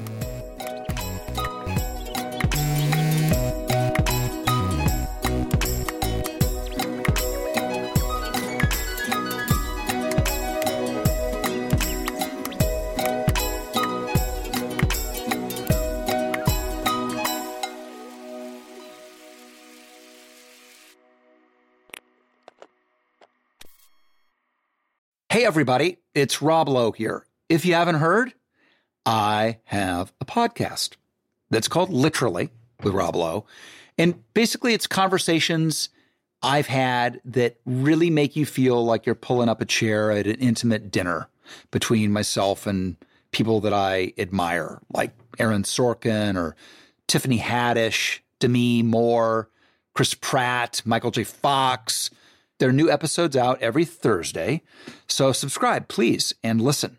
Hey, 25.36 25.44
everybody, 25.44 25.98
it's 26.14 26.40
Rob 26.40 26.66
Lowe 26.66 26.92
here. 26.92 27.26
If 27.50 27.66
you 27.66 27.74
haven't 27.74 27.96
heard, 27.96 28.32
I 29.06 29.58
have 29.66 30.12
a 30.20 30.24
podcast 30.24 30.96
that's 31.48 31.68
called 31.68 31.90
Literally 31.90 32.50
with 32.82 32.92
Rob 32.92 33.14
Lowe. 33.14 33.46
And 33.96 34.22
basically, 34.34 34.74
it's 34.74 34.88
conversations 34.88 35.88
I've 36.42 36.66
had 36.66 37.20
that 37.24 37.56
really 37.64 38.10
make 38.10 38.34
you 38.34 38.44
feel 38.44 38.84
like 38.84 39.06
you're 39.06 39.14
pulling 39.14 39.48
up 39.48 39.60
a 39.60 39.64
chair 39.64 40.10
at 40.10 40.26
an 40.26 40.34
intimate 40.36 40.90
dinner 40.90 41.28
between 41.70 42.12
myself 42.12 42.66
and 42.66 42.96
people 43.30 43.60
that 43.60 43.72
I 43.72 44.12
admire, 44.18 44.80
like 44.92 45.12
Aaron 45.38 45.62
Sorkin 45.62 46.36
or 46.36 46.56
Tiffany 47.06 47.38
Haddish, 47.38 48.18
Demi 48.40 48.82
Moore, 48.82 49.48
Chris 49.94 50.14
Pratt, 50.14 50.82
Michael 50.84 51.12
J. 51.12 51.22
Fox. 51.24 52.10
There 52.58 52.68
are 52.68 52.72
new 52.72 52.90
episodes 52.90 53.36
out 53.36 53.62
every 53.62 53.84
Thursday. 53.84 54.62
So 55.06 55.30
subscribe, 55.32 55.88
please, 55.88 56.34
and 56.42 56.60
listen 56.60 56.98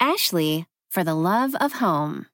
Ashley, 0.00 0.64
for 0.88 1.02
the 1.02 1.14
love 1.14 1.56
of 1.56 1.74
home. 1.74 2.26